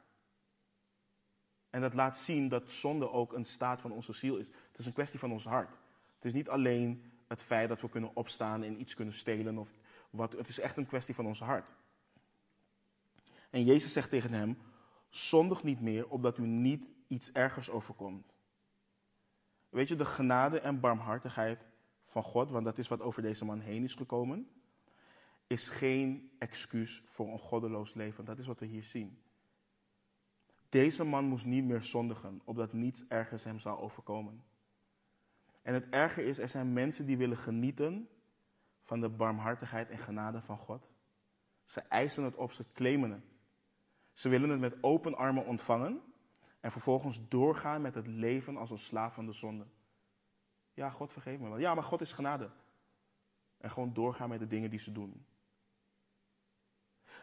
[1.78, 4.47] En dat laat zien dat zonde ook een staat van onze ziel is.
[4.47, 5.78] Het is een kwestie van ons hart.
[6.15, 9.57] Het is niet alleen het feit dat we kunnen opstaan en iets kunnen stelen.
[9.57, 9.71] Of
[10.09, 11.73] wat, het is echt een kwestie van ons hart.
[13.49, 14.57] En Jezus zegt tegen hem:
[15.09, 18.34] Zondig niet meer, opdat u niet iets ergers overkomt.
[19.69, 21.69] Weet je, de genade en barmhartigheid
[22.03, 24.49] van God, want dat is wat over deze man heen is gekomen,
[25.47, 28.25] is geen excuus voor een goddeloos leven.
[28.25, 29.21] Dat is wat we hier zien.
[30.70, 34.43] Deze man moest niet meer zondigen, opdat niets ergers hem zou overkomen.
[35.61, 38.09] En het erger is, er zijn mensen die willen genieten
[38.82, 40.93] van de barmhartigheid en genade van God.
[41.63, 43.39] Ze eisen het op, ze claimen het.
[44.11, 46.01] Ze willen het met open armen ontvangen
[46.59, 49.68] en vervolgens doorgaan met het leven als een slaaf van de zonde.
[50.74, 51.57] Ja, God vergeeft me wel.
[51.57, 52.49] Ja, maar God is genade.
[53.57, 55.26] En gewoon doorgaan met de dingen die ze doen.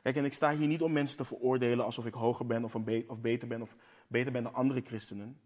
[0.04, 2.74] Kijk, en ik sta hier niet om mensen te veroordelen alsof ik hoger ben of,
[3.06, 3.76] of beter ben of
[4.06, 5.40] beter ben dan andere christenen.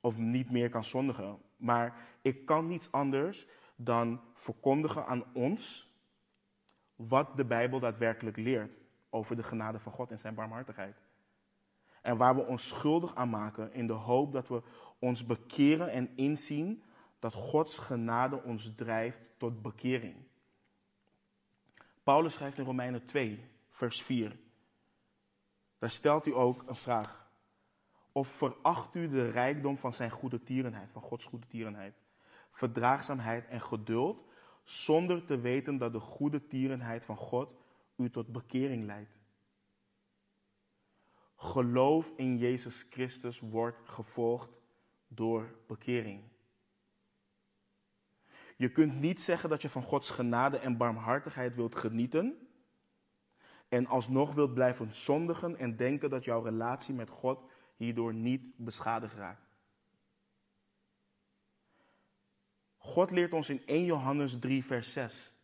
[0.00, 1.38] Of niet meer kan zondigen.
[1.56, 3.46] Maar ik kan niets anders
[3.76, 5.92] dan verkondigen aan ons
[6.96, 10.96] wat de Bijbel daadwerkelijk leert over de genade van God en zijn barmhartigheid.
[12.02, 14.62] En waar we ons schuldig aan maken in de hoop dat we
[14.98, 16.82] ons bekeren en inzien
[17.18, 20.16] dat Gods genade ons drijft tot bekering.
[22.04, 24.36] Paulus schrijft in Romeinen 2, vers 4.
[25.78, 27.30] Daar stelt hij ook een vraag.
[28.12, 32.02] Of veracht u de rijkdom van zijn goede tierenheid, van Gods goede tierenheid,
[32.50, 34.24] verdraagzaamheid en geduld,
[34.64, 37.54] zonder te weten dat de goede tierenheid van God
[37.96, 39.20] u tot bekering leidt?
[41.36, 44.60] Geloof in Jezus Christus wordt gevolgd
[45.08, 46.22] door bekering.
[48.56, 52.48] Je kunt niet zeggen dat je van Gods genade en barmhartigheid wilt genieten
[53.68, 59.14] en alsnog wilt blijven zondigen en denken dat jouw relatie met God hierdoor niet beschadigd
[59.14, 59.42] raakt.
[62.76, 65.34] God leert ons in 1 Johannes 3, vers 6.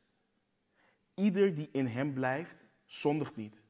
[1.15, 3.63] Ieder die in hem blijft, zondigt niet.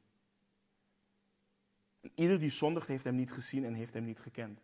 [2.14, 4.60] ieder die zondigt, heeft hem niet gezien en heeft hem niet gekend.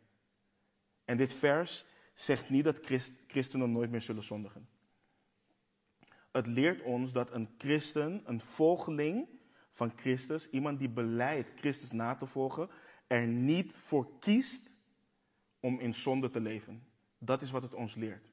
[1.05, 2.81] En dit vers zegt niet dat
[3.27, 4.69] christenen nooit meer zullen zondigen.
[6.33, 9.29] Het leert ons dat een christen, een volgeling
[9.71, 12.69] van Christus, iemand die beleidt Christus na te volgen,
[13.07, 14.75] er niet voor kiest
[15.61, 16.87] om in zonde te leven.
[17.19, 18.31] Dat is wat het ons leert.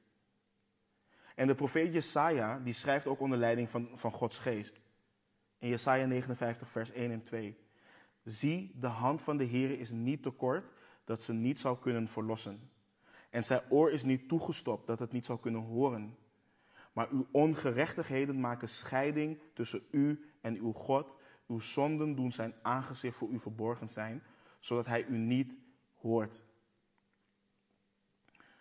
[1.34, 4.80] En de profeet Jesaja, die schrijft ook onder leiding van, van Gods geest.
[5.58, 7.58] In Jesaja 59, vers 1 en 2.
[8.24, 10.72] Zie, de hand van de Heer is niet te kort
[11.04, 12.70] dat ze niet zou kunnen verlossen.
[13.34, 16.16] En zijn oor is niet toegestopt dat het niet zou kunnen horen.
[16.92, 21.16] Maar uw ongerechtigheden maken scheiding tussen u en uw God.
[21.48, 24.22] Uw zonden doen zijn aangezicht voor u verborgen zijn,
[24.58, 25.58] zodat hij u niet
[25.94, 26.42] hoort.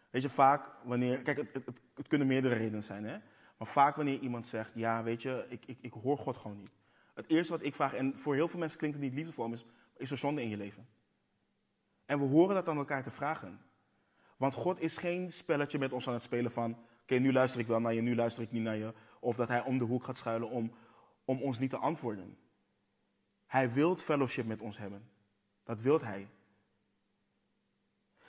[0.09, 1.21] Weet je, vaak wanneer.
[1.21, 1.65] Kijk, het,
[1.95, 3.17] het, kunnen meerdere redenen zijn, hè?
[3.57, 6.73] Maar vaak wanneer iemand zegt: Ja, weet je, ik, ik, ik hoor God gewoon niet.
[7.13, 9.65] Het eerste wat ik vraag, en voor heel veel mensen klinkt het niet liefdevol, is:
[9.97, 10.87] Is er zonde in je leven?
[12.05, 13.71] En we horen dat aan elkaar te vragen.
[14.43, 17.67] Want God is geen spelletje met ons aan het spelen van, oké, nu luister ik
[17.67, 18.93] wel naar je, nu luister ik niet naar je.
[19.19, 20.73] Of dat hij om de hoek gaat schuilen om,
[21.25, 22.37] om ons niet te antwoorden.
[23.45, 25.09] Hij wil fellowship met ons hebben.
[25.63, 26.27] Dat wil hij.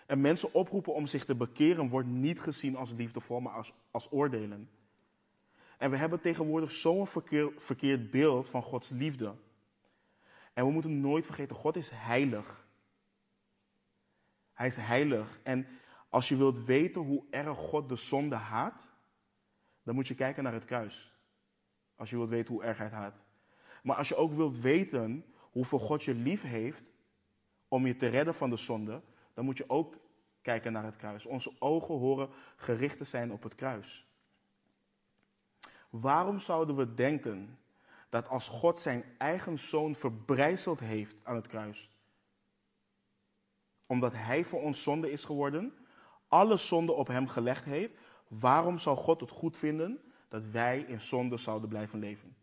[0.07, 4.11] En mensen oproepen om zich te bekeren wordt niet gezien als liefdevol, maar als, als
[4.11, 4.71] oordelen.
[5.79, 9.35] En we hebben tegenwoordig zo'n verkeer, verkeerd beeld van Gods liefde.
[10.53, 12.67] En we moeten nooit vergeten, God is heilig.
[14.53, 15.41] Hij is heilig.
[15.43, 15.67] En
[16.15, 18.93] Als je wilt weten hoe erg God de zonde haat,
[19.83, 21.13] dan moet je kijken naar het kruis.
[21.97, 23.25] Als je wilt weten hoe erg hij het haat.
[23.83, 26.91] Maar als je ook wilt weten hoeveel God je lief heeft
[27.69, 29.03] om je te redden van de zonde,
[29.33, 29.97] dan moet je ook
[30.43, 31.27] kijken naar het kruis.
[31.27, 34.07] Onze ogen horen gericht te zijn op het kruis.
[35.91, 37.59] Waarom zouden we denken
[38.09, 41.91] dat als God zijn eigen zoon verbrijzeld heeft aan het kruis,
[43.87, 45.79] omdat hij voor ons zonde is geworden,
[46.35, 47.93] alle zonde op hem gelegd heeft,
[48.29, 52.37] waarom zou God het goed vinden dat wij in zonde zouden blijven leven?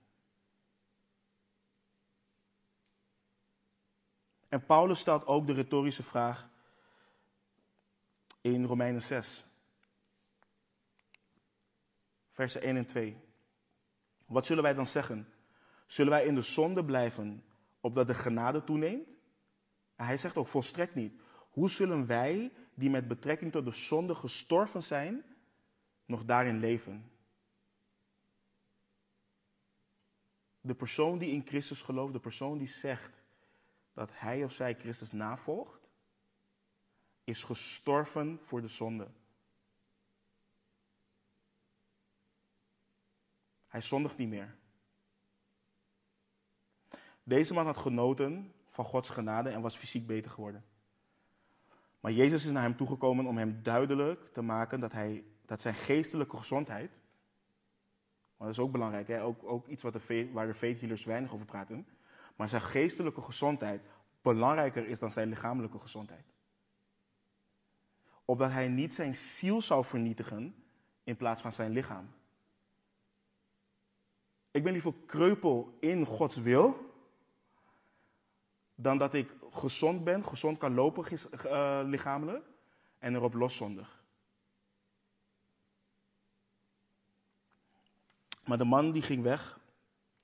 [4.50, 6.50] En Paulus stelt ook de retorische vraag
[8.42, 9.46] in Romeinen 6,
[12.32, 13.18] versen 1 en 2.
[14.26, 15.34] Wat zullen wij dan zeggen?
[15.86, 17.44] Zullen wij in de zonde blijven
[17.80, 19.18] opdat de genade toeneemt?
[19.96, 21.22] En hij zegt ook volstrekt niet.
[21.50, 22.52] Hoe zullen wij,
[22.82, 25.24] die met betrekking tot de zonde gestorven zijn,
[26.06, 27.12] nog daarin leven?
[30.62, 33.24] De persoon die in Christus gelooft, de persoon die zegt
[33.94, 35.92] dat hij of zij Christus navolgt,
[37.24, 39.12] is gestorven voor de zonde.
[43.68, 44.58] Hij zondigt niet meer.
[47.24, 50.71] Deze man had genoten van Gods genade en was fysiek beter geworden.
[52.02, 55.74] Maar Jezus is naar hem toegekomen om hem duidelijk te maken dat, hij, dat zijn
[55.74, 56.92] geestelijke gezondheid,
[58.38, 59.24] want dat is ook belangrijk, hè?
[59.24, 61.88] Ook, ook iets wat de, waar de faithhealers weinig over praten,
[62.36, 63.82] maar zijn geestelijke gezondheid
[64.22, 66.26] belangrijker is dan zijn lichamelijke gezondheid.
[68.26, 70.56] Opdat hij niet zijn ziel zou vernietigen
[71.04, 72.10] in plaats van zijn lichaam.
[74.52, 76.91] Ik ben liever kreupel in Gods wil
[78.82, 81.06] dan dat ik gezond ben, gezond kan lopen
[81.46, 82.46] uh, lichamelijk
[83.00, 84.04] en erop loszondig.
[88.46, 89.60] Maar de man die ging weg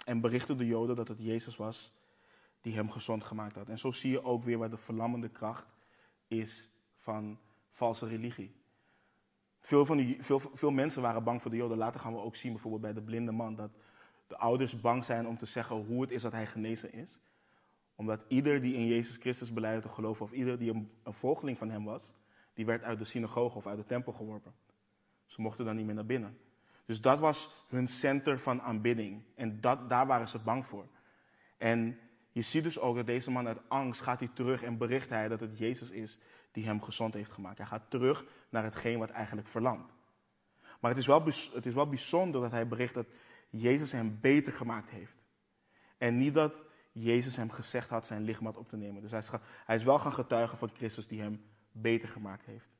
[0.06, 1.92] en berichtte de Joden dat het Jezus was
[2.62, 3.70] die hem gezond gemaakt had.
[3.70, 5.76] En zo zie je ook weer waar de verlammende kracht
[6.28, 7.40] is van
[7.70, 8.56] valse religie.
[9.60, 11.78] Veel, van die, veel, veel mensen waren bang voor de Joden.
[11.78, 13.72] Later gaan we ook zien, bijvoorbeeld bij de blinde man, dat
[14.28, 17.20] de ouders bang zijn om te zeggen hoe het is dat hij genezen is
[17.98, 21.70] omdat ieder die in Jezus Christus beleidde te geloven, of ieder die een, volgeling van
[21.70, 22.16] hem was,
[22.54, 24.54] die werd uit de synagoge of uit de tempel geworpen.
[25.26, 26.38] Ze mochten dan niet meer naar binnen.
[26.86, 29.24] Dus dat was hun center van aanbidding.
[29.36, 30.88] En dat, daar waren ze bang voor.
[31.58, 32.00] En
[32.32, 35.28] je ziet dus ook dat deze man uit angst gaat hij terug en bericht hij
[35.28, 36.20] dat het Jezus is
[36.52, 37.58] die hem gezond heeft gemaakt.
[37.58, 39.96] Hij gaat terug naar hetgeen wat eigenlijk verlamt.
[40.80, 41.24] Maar het is, wel,
[41.54, 43.08] het is wel bijzonder dat hij bericht dat
[43.50, 45.26] Jezus hem beter gemaakt heeft.
[45.98, 46.66] En niet dat
[47.00, 49.02] Jezus hem gezegd had zijn lichaam op te nemen.
[49.02, 49.32] Dus hij is,
[49.66, 52.78] hij is wel gaan getuigen van Christus die hem beter gemaakt heeft.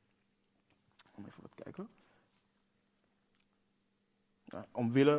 [1.14, 1.88] Om even wat kijken.
[4.44, 4.64] Nou,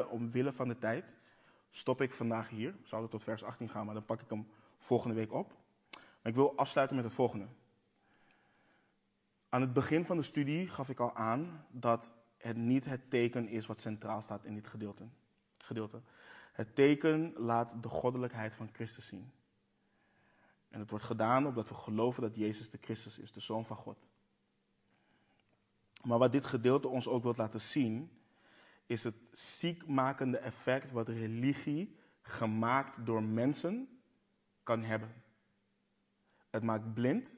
[0.08, 1.18] omwille, van de tijd
[1.70, 2.76] stop ik vandaag hier.
[2.84, 4.47] Zou het tot vers 18 gaan, maar dan pak ik hem
[4.78, 5.54] volgende week op.
[5.91, 7.47] Maar ik wil afsluiten met het volgende.
[9.50, 13.47] Aan het begin van de studie gaf ik al aan dat het niet het teken
[13.47, 15.08] is wat centraal staat in dit gedeelte.
[15.58, 16.02] gedeelte.
[16.60, 19.32] Het teken laat de goddelijkheid van Christus zien.
[20.70, 23.78] En het wordt gedaan omdat we geloven dat Jezus de Christus is, de Zoon van
[23.78, 24.07] God.
[26.03, 28.22] Maar wat dit gedeelte ons ook wil laten zien,
[28.86, 34.01] is het ziekmakende effect wat religie gemaakt door mensen
[34.64, 35.24] kan hebben.
[36.49, 37.36] Het maakt blind,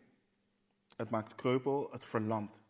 [0.95, 2.61] het maakt kreupel, het verlamt.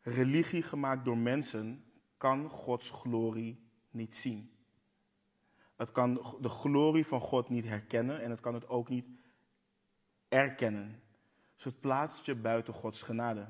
[0.00, 1.84] Religie gemaakt door mensen
[2.16, 4.58] kan Gods glorie niet zien.
[5.80, 9.06] Het kan de glorie van God niet herkennen en het kan het ook niet
[10.28, 11.02] erkennen.
[11.54, 13.46] Dus het plaatst je buiten Gods genade.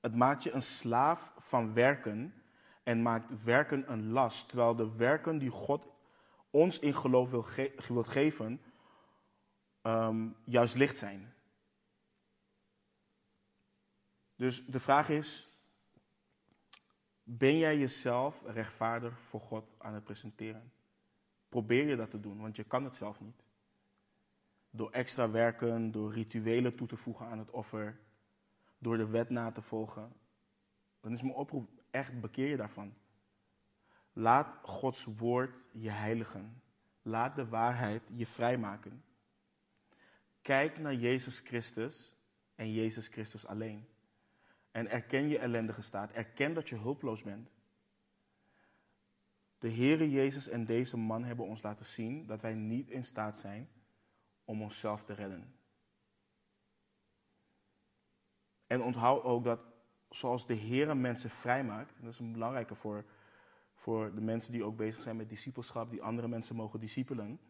[0.00, 2.42] Het maakt je een slaaf van werken
[2.82, 5.86] en maakt werken een last, terwijl de werken die God
[6.50, 8.60] ons in geloof wil, geven,
[9.82, 11.34] um, juist licht zijn.
[14.36, 15.48] Dus de vraag is,
[17.22, 20.76] ben jij jezelf rechtvaardig voor God aan het presenteren?
[21.48, 23.46] Probeer je dat te doen, want je kan het zelf niet.
[24.70, 28.00] Door extra werken, door rituelen toe te voegen aan het offer,
[28.78, 30.12] door de wet na te volgen.
[31.00, 32.94] Dan is mijn oproep echt, bekeer je daarvan.
[34.12, 36.62] Laat Gods woord je heiligen.
[37.02, 39.04] Laat de waarheid je vrijmaken.
[40.42, 42.14] Kijk naar Jezus Christus
[42.54, 43.88] en Jezus Christus alleen.
[44.70, 46.12] En erken je ellendige staat.
[46.12, 47.52] Erken dat je hulpeloos bent.
[49.58, 53.38] De Heere Jezus en deze man hebben ons laten zien dat wij niet in staat
[53.38, 53.68] zijn
[54.44, 55.54] om onszelf te redden.
[58.66, 59.66] En onthoud ook dat
[60.10, 63.04] zoals de Heer mensen vrijmaakt, dat is een belangrijke voor,
[63.74, 67.40] voor de mensen die ook bezig zijn met discipelschap, die andere mensen mogen discipelen.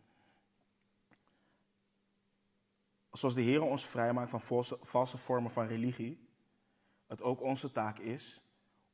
[3.13, 6.29] Zoals de Heer ons vrijmaakt van valse, valse vormen van religie,
[7.07, 8.43] het ook onze taak is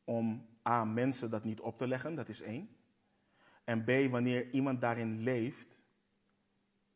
[0.05, 2.77] om A, mensen dat niet op te leggen, dat is één.
[3.65, 5.83] En B, wanneer iemand daarin leeft,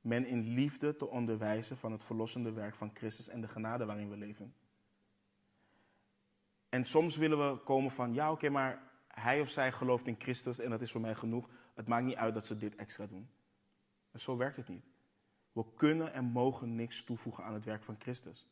[0.01, 4.11] men in liefde te onderwijzen van het verlossende werk van Christus en de genade waarin
[4.11, 4.55] we leven.
[6.69, 10.59] En soms willen we komen van, ja oké, maar hij of zij gelooft in Christus
[10.59, 11.49] en dat is voor mij genoeg.
[11.75, 13.29] Het maakt niet uit dat ze dit extra doen.
[14.11, 14.85] En zo werkt het niet.
[15.53, 18.49] We kunnen en mogen niks toevoegen aan het werk van Christus.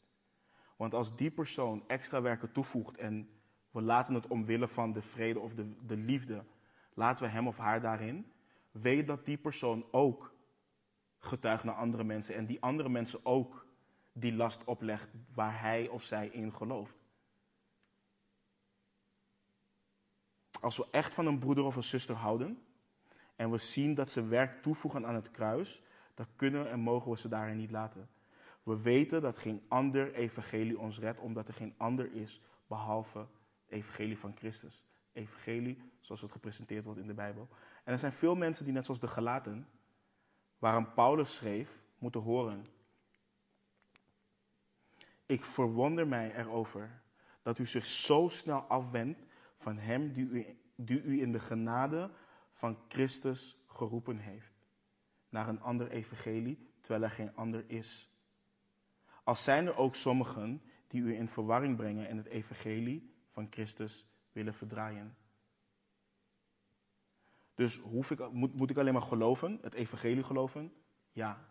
[0.77, 3.29] Want als die persoon extra werken toevoegt en
[3.71, 6.45] we laten het omwille van de vrede of de, de liefde,
[6.97, 8.33] laten we hem of haar daarin,
[8.71, 10.35] weet dat die persoon ook
[11.19, 13.67] getuigt naar andere mensen en die andere mensen ook
[14.13, 16.97] die last oplegt waar hij of zij in gelooft.
[20.61, 22.63] Als we echt van een broeder of een zuster houden
[23.37, 25.83] en we zien dat ze werk toevoegen aan het kruis,
[26.15, 28.09] dan kunnen en mogen we ze daarin niet laten.
[28.63, 33.27] We weten dat geen ander evangelie ons redt, omdat er geen ander is behalve
[33.69, 34.85] evangelie van Christus.
[35.17, 37.49] Evangelie zoals het gepresenteerd wordt in de Bijbel.
[37.85, 39.69] En er zijn veel mensen die net zoals de Galaten,
[40.59, 42.67] waarom Paulus schreef, moeten horen.
[45.27, 47.03] Ik verwonder mij erover
[47.43, 52.11] dat u zich zo snel afwendt van hem die u, die u in de genade
[52.53, 54.53] van Christus geroepen heeft.
[55.29, 58.11] Naar een ander evangelie, terwijl er geen ander is.
[59.25, 64.07] Als zijn er ook sommigen die u in verwarring brengen en het evangelie van Christus
[64.37, 65.17] willen verdraaien.
[67.55, 70.73] Dus hoef ik, moet, moet ik alleen maar geloven, het evangelie geloven?
[71.13, 71.49] Ja.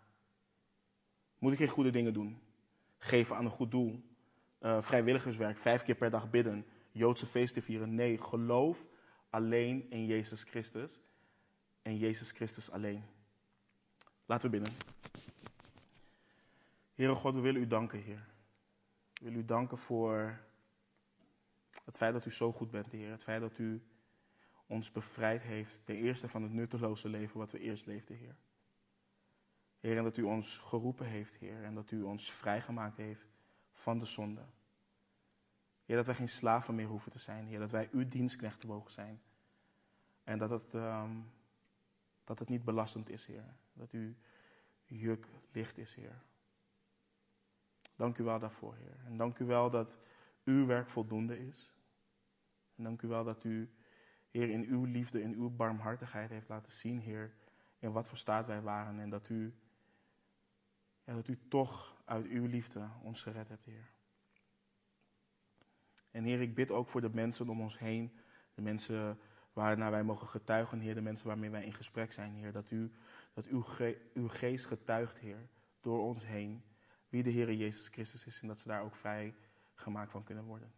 [1.40, 2.42] Moet ik geen goede dingen doen?
[2.98, 4.04] Geven aan een goed doel?
[4.60, 7.96] Uh, vrijwilligerswerk, vijf keer per dag bidden, Joodse feesten vieren?
[7.96, 8.86] Nee, geloof
[9.30, 11.00] alleen in Jezus Christus
[11.82, 13.04] en Jezus Christus alleen.
[14.26, 14.76] Laten we bidden.
[16.94, 18.26] Heere God, we willen u danken, Heer.
[19.14, 20.45] We willen u danken voor
[21.86, 23.12] het feit dat u zo goed bent, Heer.
[23.12, 23.84] Het feit dat u
[24.68, 28.36] ons bevrijd heeft, ten eerste van het nutteloze leven wat we eerst leefden, Heer.
[29.80, 33.28] Heer, en dat u ons geroepen heeft, Heer, en dat u ons vrijgemaakt heeft
[33.72, 34.46] van de zonde.
[35.86, 38.92] Heer, dat wij geen slaven meer hoeven te zijn, Heer, dat wij uw dienstknechten mogen
[38.92, 39.22] zijn.
[40.24, 41.32] En dat het, um,
[42.24, 43.56] dat het niet belastend is, Heer.
[43.74, 44.14] Dat uw
[44.86, 46.22] juk licht is, Heer.
[47.96, 49.00] Dank u wel daarvoor, Heer.
[49.06, 50.00] En dank u wel dat
[50.44, 51.75] uw werk voldoende is.
[52.76, 53.70] En dank u wel dat u,
[54.32, 57.34] Heer, in uw liefde, in uw barmhartigheid heeft laten zien, Heer,
[57.80, 59.00] in wat voor staat wij waren.
[59.00, 59.54] En dat u,
[61.04, 63.94] dat u toch uit uw liefde ons gered hebt, Heer.
[66.12, 68.18] En Heer, ik bid ook voor de mensen om ons heen,
[68.54, 69.20] de mensen
[69.54, 72.92] waarnaar wij mogen getuigen, Heer, de mensen waarmee wij in gesprek zijn, Heer, dat, u,
[73.34, 73.66] dat uw,
[74.14, 75.50] uw geest getuigt, Heer,
[75.82, 76.64] door ons heen,
[77.10, 79.36] wie de Heer Jezus Christus is en dat ze daar ook vrij
[79.74, 80.74] gemaakt van kunnen worden.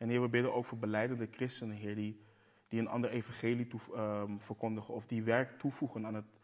[0.00, 2.20] En Heer, we bidden ook voor beleidende christenen, Heer, die,
[2.68, 6.38] die een ander evangelie toe, um, verkondigen of die werk toevoegen aan het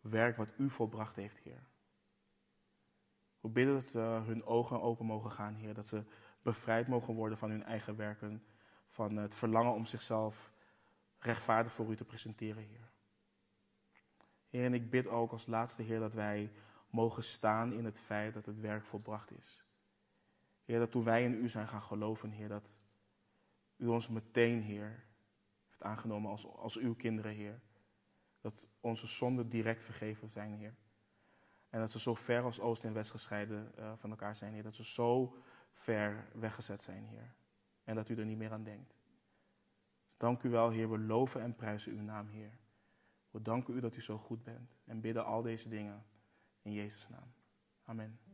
[0.00, 1.62] werk wat U volbracht heeft, Heer.
[3.40, 6.04] We bidden dat uh, hun ogen open mogen gaan, Heer, dat ze
[6.42, 8.44] bevrijd mogen worden van hun eigen werken,
[8.86, 10.52] van het verlangen om zichzelf
[11.18, 12.90] rechtvaardig voor U te presenteren, Heer.
[14.48, 16.52] Heer, en ik bid ook als laatste, Heer, dat wij
[16.90, 19.64] mogen staan in het feit dat het werk volbracht is.
[20.64, 22.78] Heer, dat toen wij in U zijn gaan geloven, Heer, dat
[23.80, 25.04] U ons meteen, Heer,
[25.66, 27.60] heeft aangenomen als, als Uw kinderen, Heer.
[28.40, 30.74] Dat onze zonden direct vergeven zijn, Heer.
[31.68, 34.62] En dat ze zo ver als Oost en West gescheiden uh, van elkaar zijn, Heer.
[34.62, 35.36] Dat ze zo
[35.72, 37.34] ver weggezet zijn, Heer.
[37.84, 38.96] En dat U er niet meer aan denkt.
[40.06, 40.90] Dus dank U wel, Heer.
[40.90, 42.58] We loven en prijzen Uw naam, Heer.
[43.30, 44.76] We danken U dat U zo goed bent.
[44.84, 46.06] En bidden al deze dingen
[46.62, 47.32] in Jezus' naam.
[47.84, 48.29] Amen.